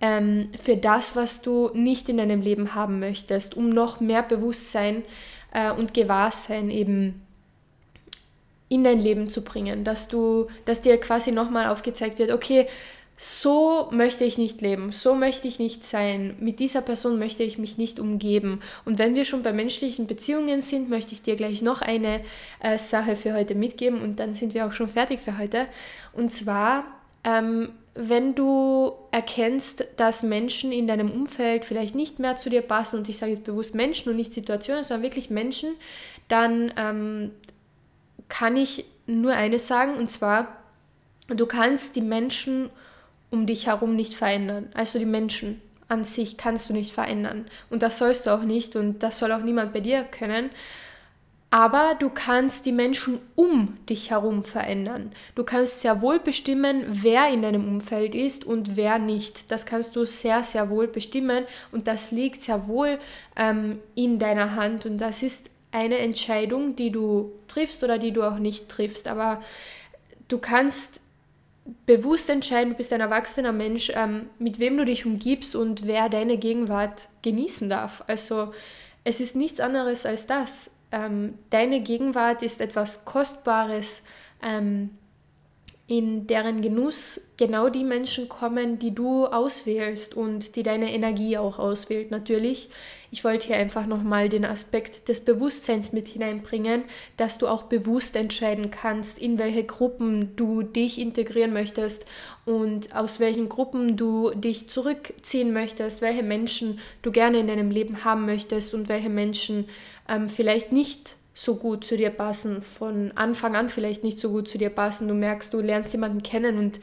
ähm, 0.00 0.50
für 0.60 0.76
das, 0.76 1.16
was 1.16 1.42
du 1.42 1.70
nicht 1.74 2.08
in 2.08 2.16
deinem 2.16 2.40
Leben 2.40 2.74
haben 2.74 3.00
möchtest, 3.00 3.56
um 3.56 3.70
noch 3.70 4.00
mehr 4.00 4.22
Bewusstsein 4.22 5.02
äh, 5.52 5.70
und 5.70 5.94
Gewahrsein 5.94 6.70
eben 6.70 7.22
in 8.68 8.84
dein 8.84 9.00
Leben 9.00 9.28
zu 9.28 9.42
bringen, 9.42 9.84
dass 9.84 10.08
du, 10.08 10.46
dass 10.64 10.80
dir 10.80 10.98
quasi 10.98 11.32
nochmal 11.32 11.68
aufgezeigt 11.68 12.18
wird, 12.18 12.30
okay, 12.30 12.66
so 13.22 13.90
möchte 13.90 14.24
ich 14.24 14.38
nicht 14.38 14.62
leben, 14.62 14.92
so 14.92 15.14
möchte 15.14 15.46
ich 15.46 15.58
nicht 15.58 15.84
sein, 15.84 16.36
mit 16.40 16.58
dieser 16.58 16.80
Person 16.80 17.18
möchte 17.18 17.42
ich 17.42 17.58
mich 17.58 17.76
nicht 17.76 18.00
umgeben. 18.00 18.60
Und 18.86 18.98
wenn 18.98 19.14
wir 19.14 19.26
schon 19.26 19.42
bei 19.42 19.52
menschlichen 19.52 20.06
Beziehungen 20.06 20.62
sind, 20.62 20.88
möchte 20.88 21.12
ich 21.12 21.20
dir 21.20 21.36
gleich 21.36 21.60
noch 21.60 21.82
eine 21.82 22.22
äh, 22.60 22.78
Sache 22.78 23.16
für 23.16 23.34
heute 23.34 23.54
mitgeben 23.54 24.00
und 24.00 24.20
dann 24.20 24.32
sind 24.32 24.54
wir 24.54 24.66
auch 24.66 24.72
schon 24.72 24.88
fertig 24.88 25.20
für 25.20 25.36
heute. 25.36 25.66
Und 26.14 26.32
zwar 26.32 26.84
ähm, 27.24 27.68
wenn 27.94 28.34
du 28.34 28.92
erkennst, 29.10 29.86
dass 29.96 30.22
Menschen 30.22 30.72
in 30.72 30.86
deinem 30.86 31.10
Umfeld 31.10 31.64
vielleicht 31.64 31.94
nicht 31.94 32.18
mehr 32.18 32.36
zu 32.36 32.48
dir 32.48 32.62
passen, 32.62 32.96
und 32.98 33.08
ich 33.08 33.18
sage 33.18 33.32
jetzt 33.32 33.44
bewusst 33.44 33.74
Menschen 33.74 34.10
und 34.10 34.16
nicht 34.16 34.32
Situationen, 34.32 34.84
sondern 34.84 35.02
wirklich 35.02 35.30
Menschen, 35.30 35.74
dann 36.28 36.72
ähm, 36.76 37.32
kann 38.28 38.56
ich 38.56 38.84
nur 39.06 39.32
eines 39.32 39.66
sagen, 39.66 39.96
und 39.96 40.10
zwar, 40.10 40.56
du 41.28 41.46
kannst 41.46 41.96
die 41.96 42.00
Menschen 42.00 42.70
um 43.30 43.46
dich 43.46 43.66
herum 43.66 43.96
nicht 43.96 44.14
verändern. 44.14 44.68
Also 44.74 44.98
die 44.98 45.04
Menschen 45.04 45.60
an 45.88 46.04
sich 46.04 46.36
kannst 46.36 46.70
du 46.70 46.72
nicht 46.72 46.92
verändern. 46.92 47.46
Und 47.68 47.82
das 47.82 47.98
sollst 47.98 48.26
du 48.26 48.30
auch 48.30 48.42
nicht 48.42 48.76
und 48.76 49.02
das 49.02 49.18
soll 49.18 49.32
auch 49.32 49.42
niemand 49.42 49.72
bei 49.72 49.80
dir 49.80 50.04
können. 50.04 50.50
Aber 51.52 51.96
du 51.98 52.10
kannst 52.10 52.64
die 52.64 52.72
Menschen 52.72 53.20
um 53.34 53.76
dich 53.88 54.10
herum 54.10 54.44
verändern. 54.44 55.10
Du 55.34 55.42
kannst 55.42 55.80
sehr 55.80 56.00
wohl 56.00 56.20
bestimmen, 56.20 56.84
wer 56.88 57.28
in 57.28 57.42
deinem 57.42 57.66
Umfeld 57.66 58.14
ist 58.14 58.44
und 58.44 58.76
wer 58.76 59.00
nicht. 59.00 59.50
Das 59.50 59.66
kannst 59.66 59.96
du 59.96 60.04
sehr, 60.04 60.44
sehr 60.44 60.70
wohl 60.70 60.86
bestimmen 60.86 61.44
und 61.72 61.88
das 61.88 62.12
liegt 62.12 62.42
sehr 62.42 62.68
wohl 62.68 63.00
ähm, 63.34 63.80
in 63.96 64.20
deiner 64.20 64.54
Hand 64.54 64.86
und 64.86 64.98
das 64.98 65.24
ist 65.24 65.50
eine 65.72 65.98
Entscheidung, 65.98 66.76
die 66.76 66.92
du 66.92 67.32
triffst 67.48 67.82
oder 67.82 67.98
die 67.98 68.12
du 68.12 68.22
auch 68.22 68.38
nicht 68.38 68.68
triffst. 68.68 69.08
Aber 69.08 69.40
du 70.28 70.38
kannst 70.38 71.00
bewusst 71.84 72.30
entscheiden, 72.30 72.70
du 72.70 72.76
bist 72.76 72.92
ein 72.92 73.00
erwachsener 73.00 73.52
Mensch, 73.52 73.90
ähm, 73.94 74.30
mit 74.38 74.60
wem 74.60 74.76
du 74.76 74.84
dich 74.84 75.04
umgibst 75.04 75.56
und 75.56 75.88
wer 75.88 76.08
deine 76.08 76.38
Gegenwart 76.38 77.08
genießen 77.22 77.68
darf. 77.68 78.04
Also 78.06 78.52
es 79.02 79.18
ist 79.20 79.34
nichts 79.34 79.58
anderes 79.58 80.06
als 80.06 80.26
das 80.26 80.76
ähm, 80.92 81.38
deine 81.50 81.80
Gegenwart 81.80 82.42
ist 82.42 82.60
etwas 82.60 83.04
Kostbares, 83.04 84.04
ähm, 84.42 84.98
in 85.90 86.28
deren 86.28 86.62
Genuss 86.62 87.20
genau 87.36 87.68
die 87.68 87.82
Menschen 87.82 88.28
kommen, 88.28 88.78
die 88.78 88.94
du 88.94 89.26
auswählst 89.26 90.14
und 90.14 90.54
die 90.54 90.62
deine 90.62 90.94
Energie 90.94 91.36
auch 91.36 91.58
auswählt. 91.58 92.12
Natürlich, 92.12 92.68
ich 93.10 93.24
wollte 93.24 93.48
hier 93.48 93.56
einfach 93.56 93.86
nochmal 93.86 94.28
den 94.28 94.44
Aspekt 94.44 95.08
des 95.08 95.24
Bewusstseins 95.24 95.90
mit 95.90 96.06
hineinbringen, 96.06 96.84
dass 97.16 97.38
du 97.38 97.48
auch 97.48 97.64
bewusst 97.64 98.14
entscheiden 98.14 98.70
kannst, 98.70 99.18
in 99.18 99.40
welche 99.40 99.64
Gruppen 99.64 100.36
du 100.36 100.62
dich 100.62 101.00
integrieren 101.00 101.52
möchtest 101.52 102.06
und 102.44 102.94
aus 102.94 103.18
welchen 103.18 103.48
Gruppen 103.48 103.96
du 103.96 104.30
dich 104.30 104.68
zurückziehen 104.68 105.52
möchtest, 105.52 106.02
welche 106.02 106.22
Menschen 106.22 106.78
du 107.02 107.10
gerne 107.10 107.40
in 107.40 107.48
deinem 107.48 107.72
Leben 107.72 108.04
haben 108.04 108.26
möchtest 108.26 108.74
und 108.74 108.88
welche 108.88 109.10
Menschen 109.10 109.64
ähm, 110.08 110.28
vielleicht 110.28 110.70
nicht 110.70 111.16
so 111.42 111.56
gut 111.56 111.84
zu 111.84 111.96
dir 111.96 112.10
passen, 112.10 112.62
von 112.62 113.12
Anfang 113.14 113.56
an 113.56 113.70
vielleicht 113.70 114.04
nicht 114.04 114.20
so 114.20 114.30
gut 114.30 114.48
zu 114.48 114.58
dir 114.58 114.68
passen. 114.68 115.08
Du 115.08 115.14
merkst, 115.14 115.54
du 115.54 115.60
lernst 115.60 115.92
jemanden 115.92 116.22
kennen 116.22 116.58
und 116.58 116.80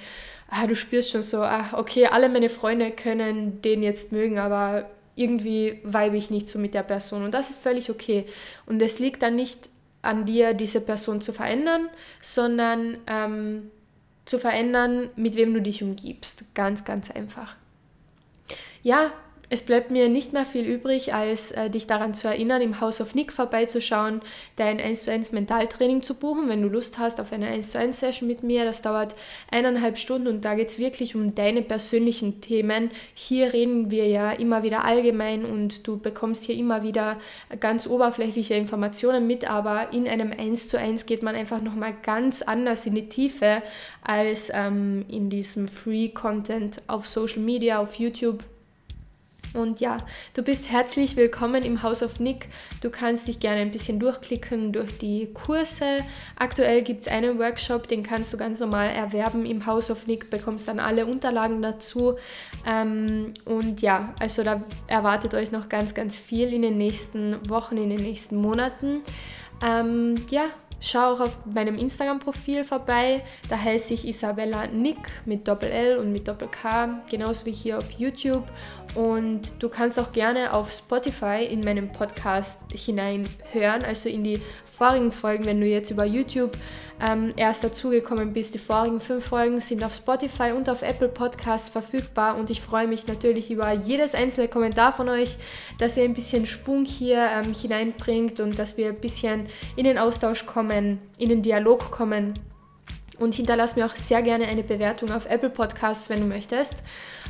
ah, 0.50 0.65
du 0.65 0.76
spürst 0.76 1.12
schon 1.12 1.22
so, 1.22 1.41
ah, 1.41 1.70
okay, 1.74 2.08
alle 2.08 2.28
meine 2.28 2.50
Freunde 2.50 2.91
können 2.91 3.62
den 3.62 3.84
jetzt 3.84 4.12
mögen, 4.12 4.39
aber 4.39 4.89
irgendwie 5.15 5.80
weibe 5.84 6.17
ich 6.17 6.32
nicht 6.32 6.50
so 6.50 6.58
mit 6.58 6.74
der 6.74 6.84
Person. 6.84 7.24
Und 7.24 7.34
das 7.34 7.52
ist 7.52 7.60
völlig 7.60 7.91
okay. 7.91 8.26
Und 8.65 8.82
es 8.82 8.98
liegt 8.98 9.22
dann 9.22 9.36
nicht 9.36 9.70
an 10.02 10.26
dir, 10.26 10.56
diese 10.56 10.82
Person 10.82 11.22
zu 11.22 11.34
verändern, 11.34 11.89
sondern 12.22 12.98
ähm, 13.06 13.70
zu 14.26 14.39
verändern, 14.39 15.10
mit 15.15 15.36
wem 15.36 15.54
du 15.54 15.62
dich 15.62 15.84
umgibst. 15.84 16.46
Ganz, 16.56 16.84
ganz 16.84 17.12
einfach. 17.12 17.56
Ja, 18.82 19.12
es 19.49 19.62
bleibt 19.62 19.91
mir 19.91 20.10
nicht 20.10 20.33
mehr 20.33 20.45
viel 20.45 20.65
übrig, 20.65 21.13
als 21.13 21.51
äh, 21.51 21.69
dich 21.69 21.88
daran 21.88 22.13
zu 22.13 22.27
erinnern, 22.27 22.62
im 22.62 22.81
House 22.81 22.99
of 22.99 23.15
Nick 23.15 23.31
vorbeizuschauen, 23.31 24.21
dein 24.57 24.81
1 24.81 25.03
zu 25.03 25.12
1 25.12 25.31
Mentaltraining 25.31 26.01
zu 26.01 26.15
buchen, 26.15 26.49
wenn 26.49 26.62
du 26.62 26.67
Lust 26.67 26.99
hast 26.99 27.21
auf 27.21 27.31
eine 27.31 27.47
1 27.47 27.71
zu 27.71 27.79
1 27.79 27.97
Session 27.97 28.27
mit 28.27 28.43
mir. 28.43 28.65
Das 28.65 28.81
dauert 28.81 29.15
eineinhalb 29.49 29.97
Stunden 29.97 30.27
und 30.27 30.43
da 30.43 30.55
geht 30.55 30.67
es 30.67 30.79
wirklich 30.79 31.15
um 31.15 31.33
deine 31.33 31.62
persönlichen 31.62 32.41
Themen. 32.41 32.91
Hier 33.13 33.53
reden 33.53 33.89
wir 33.89 34.07
ja 34.07 34.31
immer 34.31 34.63
wieder 34.63 34.83
allgemein 34.83 35.45
und 35.45 35.88
du 35.88 35.97
bekommst 35.97 36.43
hier 36.43 36.55
immer 36.55 36.83
wieder 36.83 37.17
ganz 37.62 37.88
oberflächliche 37.88 38.55
Informationen 38.55 39.27
mit, 39.27 39.49
aber 39.49 39.93
in 39.93 40.10
einem 40.10 40.33
1 40.38 40.67
zu 40.67 40.77
1 40.77 41.05
geht 41.05 41.23
man 41.23 41.36
einfach 41.36 41.62
nochmal 41.62 41.93
ganz 42.03 42.41
anders 42.41 42.86
in 42.86 42.95
die 42.95 43.07
Tiefe 43.07 43.63
als 44.03 44.51
ähm, 44.53 45.05
in 45.07 45.29
diesem 45.29 45.69
Free 45.69 46.10
Content 46.10 46.81
auf 46.88 47.07
Social 47.07 47.39
Media, 47.39 47.79
auf 47.79 47.95
YouTube 47.95 48.43
und 49.53 49.79
ja, 49.79 49.97
du 50.33 50.43
bist 50.43 50.69
herzlich 50.69 51.15
willkommen 51.15 51.63
im 51.63 51.83
House 51.83 52.03
of 52.03 52.19
Nick. 52.19 52.49
Du 52.81 52.89
kannst 52.89 53.27
dich 53.27 53.39
gerne 53.39 53.62
ein 53.62 53.71
bisschen 53.71 53.99
durchklicken 53.99 54.71
durch 54.71 54.97
die 54.97 55.31
Kurse. 55.33 56.03
Aktuell 56.36 56.81
gibt 56.81 57.01
es 57.01 57.07
einen 57.12 57.39
Workshop, 57.39 57.88
den 57.88 58.03
kannst 58.03 58.33
du 58.33 58.38
ganz 58.38 58.60
normal 58.60 58.89
erwerben 58.89 59.45
im 59.45 59.65
House 59.65 59.89
of 59.89 60.07
Nick, 60.07 60.29
bekommst 60.29 60.67
dann 60.67 60.79
alle 60.79 61.05
Unterlagen 61.05 61.62
dazu. 61.62 62.15
Ähm, 62.65 63.33
und 63.45 63.81
ja, 63.81 64.13
also 64.19 64.43
da 64.43 64.62
erwartet 64.88 65.33
euch 65.33 65.51
noch 65.51 65.69
ganz, 65.69 65.93
ganz 65.93 66.19
viel 66.19 66.53
in 66.53 66.62
den 66.62 66.77
nächsten 66.77 67.49
Wochen, 67.49 67.77
in 67.77 67.89
den 67.89 68.01
nächsten 68.01 68.38
Monaten. 68.38 69.01
Ähm, 69.63 70.15
ja, 70.29 70.45
Schau 70.79 71.13
auch 71.13 71.19
auf 71.19 71.45
meinem 71.45 71.77
Instagram-Profil 71.77 72.63
vorbei. 72.63 73.23
Da 73.49 73.57
heiße 73.59 73.93
ich 73.93 74.07
Isabella 74.07 74.67
Nick 74.67 74.97
mit 75.25 75.47
Doppel-L 75.47 75.97
und 75.97 76.11
mit 76.11 76.27
Doppel-K, 76.27 77.03
genauso 77.09 77.45
wie 77.45 77.51
hier 77.51 77.77
auf 77.79 77.91
YouTube. 77.91 78.43
Und 78.93 79.61
du 79.61 79.69
kannst 79.69 79.99
auch 79.99 80.11
gerne 80.11 80.53
auf 80.53 80.71
Spotify 80.71 81.47
in 81.49 81.61
meinem 81.61 81.91
Podcast 81.91 82.61
hineinhören, 82.71 83.83
also 83.83 84.09
in 84.09 84.23
die 84.23 84.41
vorigen 84.65 85.11
Folgen, 85.11 85.45
wenn 85.45 85.59
du 85.59 85.67
jetzt 85.67 85.89
über 85.89 86.05
YouTube 86.05 86.51
ähm, 87.01 87.33
erst 87.36 87.63
dazugekommen 87.63 88.33
bist. 88.33 88.53
Die 88.53 88.60
vorigen 88.60 89.01
fünf 89.01 89.25
Folgen 89.25 89.60
sind 89.60 89.83
auf 89.83 89.93
Spotify 89.93 90.51
und 90.55 90.69
auf 90.69 90.81
Apple 90.81 91.10
Podcasts 91.10 91.69
verfügbar 91.69 92.38
und 92.38 92.49
ich 92.49 92.62
freue 92.62 92.88
mich 92.88 93.07
natürlich 93.07 93.51
über 93.51 93.71
jedes 93.71 94.15
einzelne 94.15 94.47
Kommentar 94.47 94.93
von 94.93 95.10
euch, 95.10 95.38
dass 95.77 95.97
ihr 95.97 96.03
ein 96.03 96.13
bisschen 96.13 96.47
Schwung 96.47 96.86
hier 96.86 97.27
ähm, 97.38 97.53
hineinbringt 97.53 98.39
und 98.39 98.57
dass 98.57 98.77
wir 98.77 98.88
ein 98.88 98.99
bisschen 98.99 99.47
in 99.75 99.83
den 99.83 99.97
Austausch 99.97 100.45
kommen, 100.45 100.99
in 101.17 101.29
den 101.29 101.43
Dialog 101.43 101.91
kommen. 101.91 102.33
Und 103.19 103.33
hinterlass 103.33 103.75
mir 103.75 103.86
auch 103.88 103.95
sehr 103.95 104.21
gerne 104.21 104.45
eine 104.45 104.62
Bewertung 104.62 105.12
auf 105.12 105.25
Apple 105.25 105.49
Podcasts, 105.49 106.07
wenn 106.07 106.19
du 106.19 106.27
möchtest. 106.27 106.83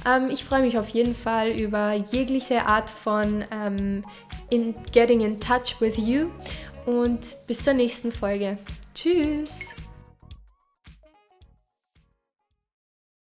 Ähm, 0.05 0.29
ich 0.29 0.43
freue 0.43 0.61
mich 0.61 0.77
auf 0.77 0.89
jeden 0.89 1.15
Fall 1.15 1.49
über 1.51 1.93
jegliche 1.93 2.65
Art 2.65 2.91
von 2.91 3.45
ähm, 3.51 4.03
in 4.49 4.75
Getting 4.91 5.21
in 5.21 5.39
Touch 5.39 5.79
with 5.79 5.97
You 5.97 6.27
und 6.85 7.19
bis 7.47 7.63
zur 7.63 7.73
nächsten 7.73 8.11
Folge. 8.11 8.57
Tschüss! 8.97 9.59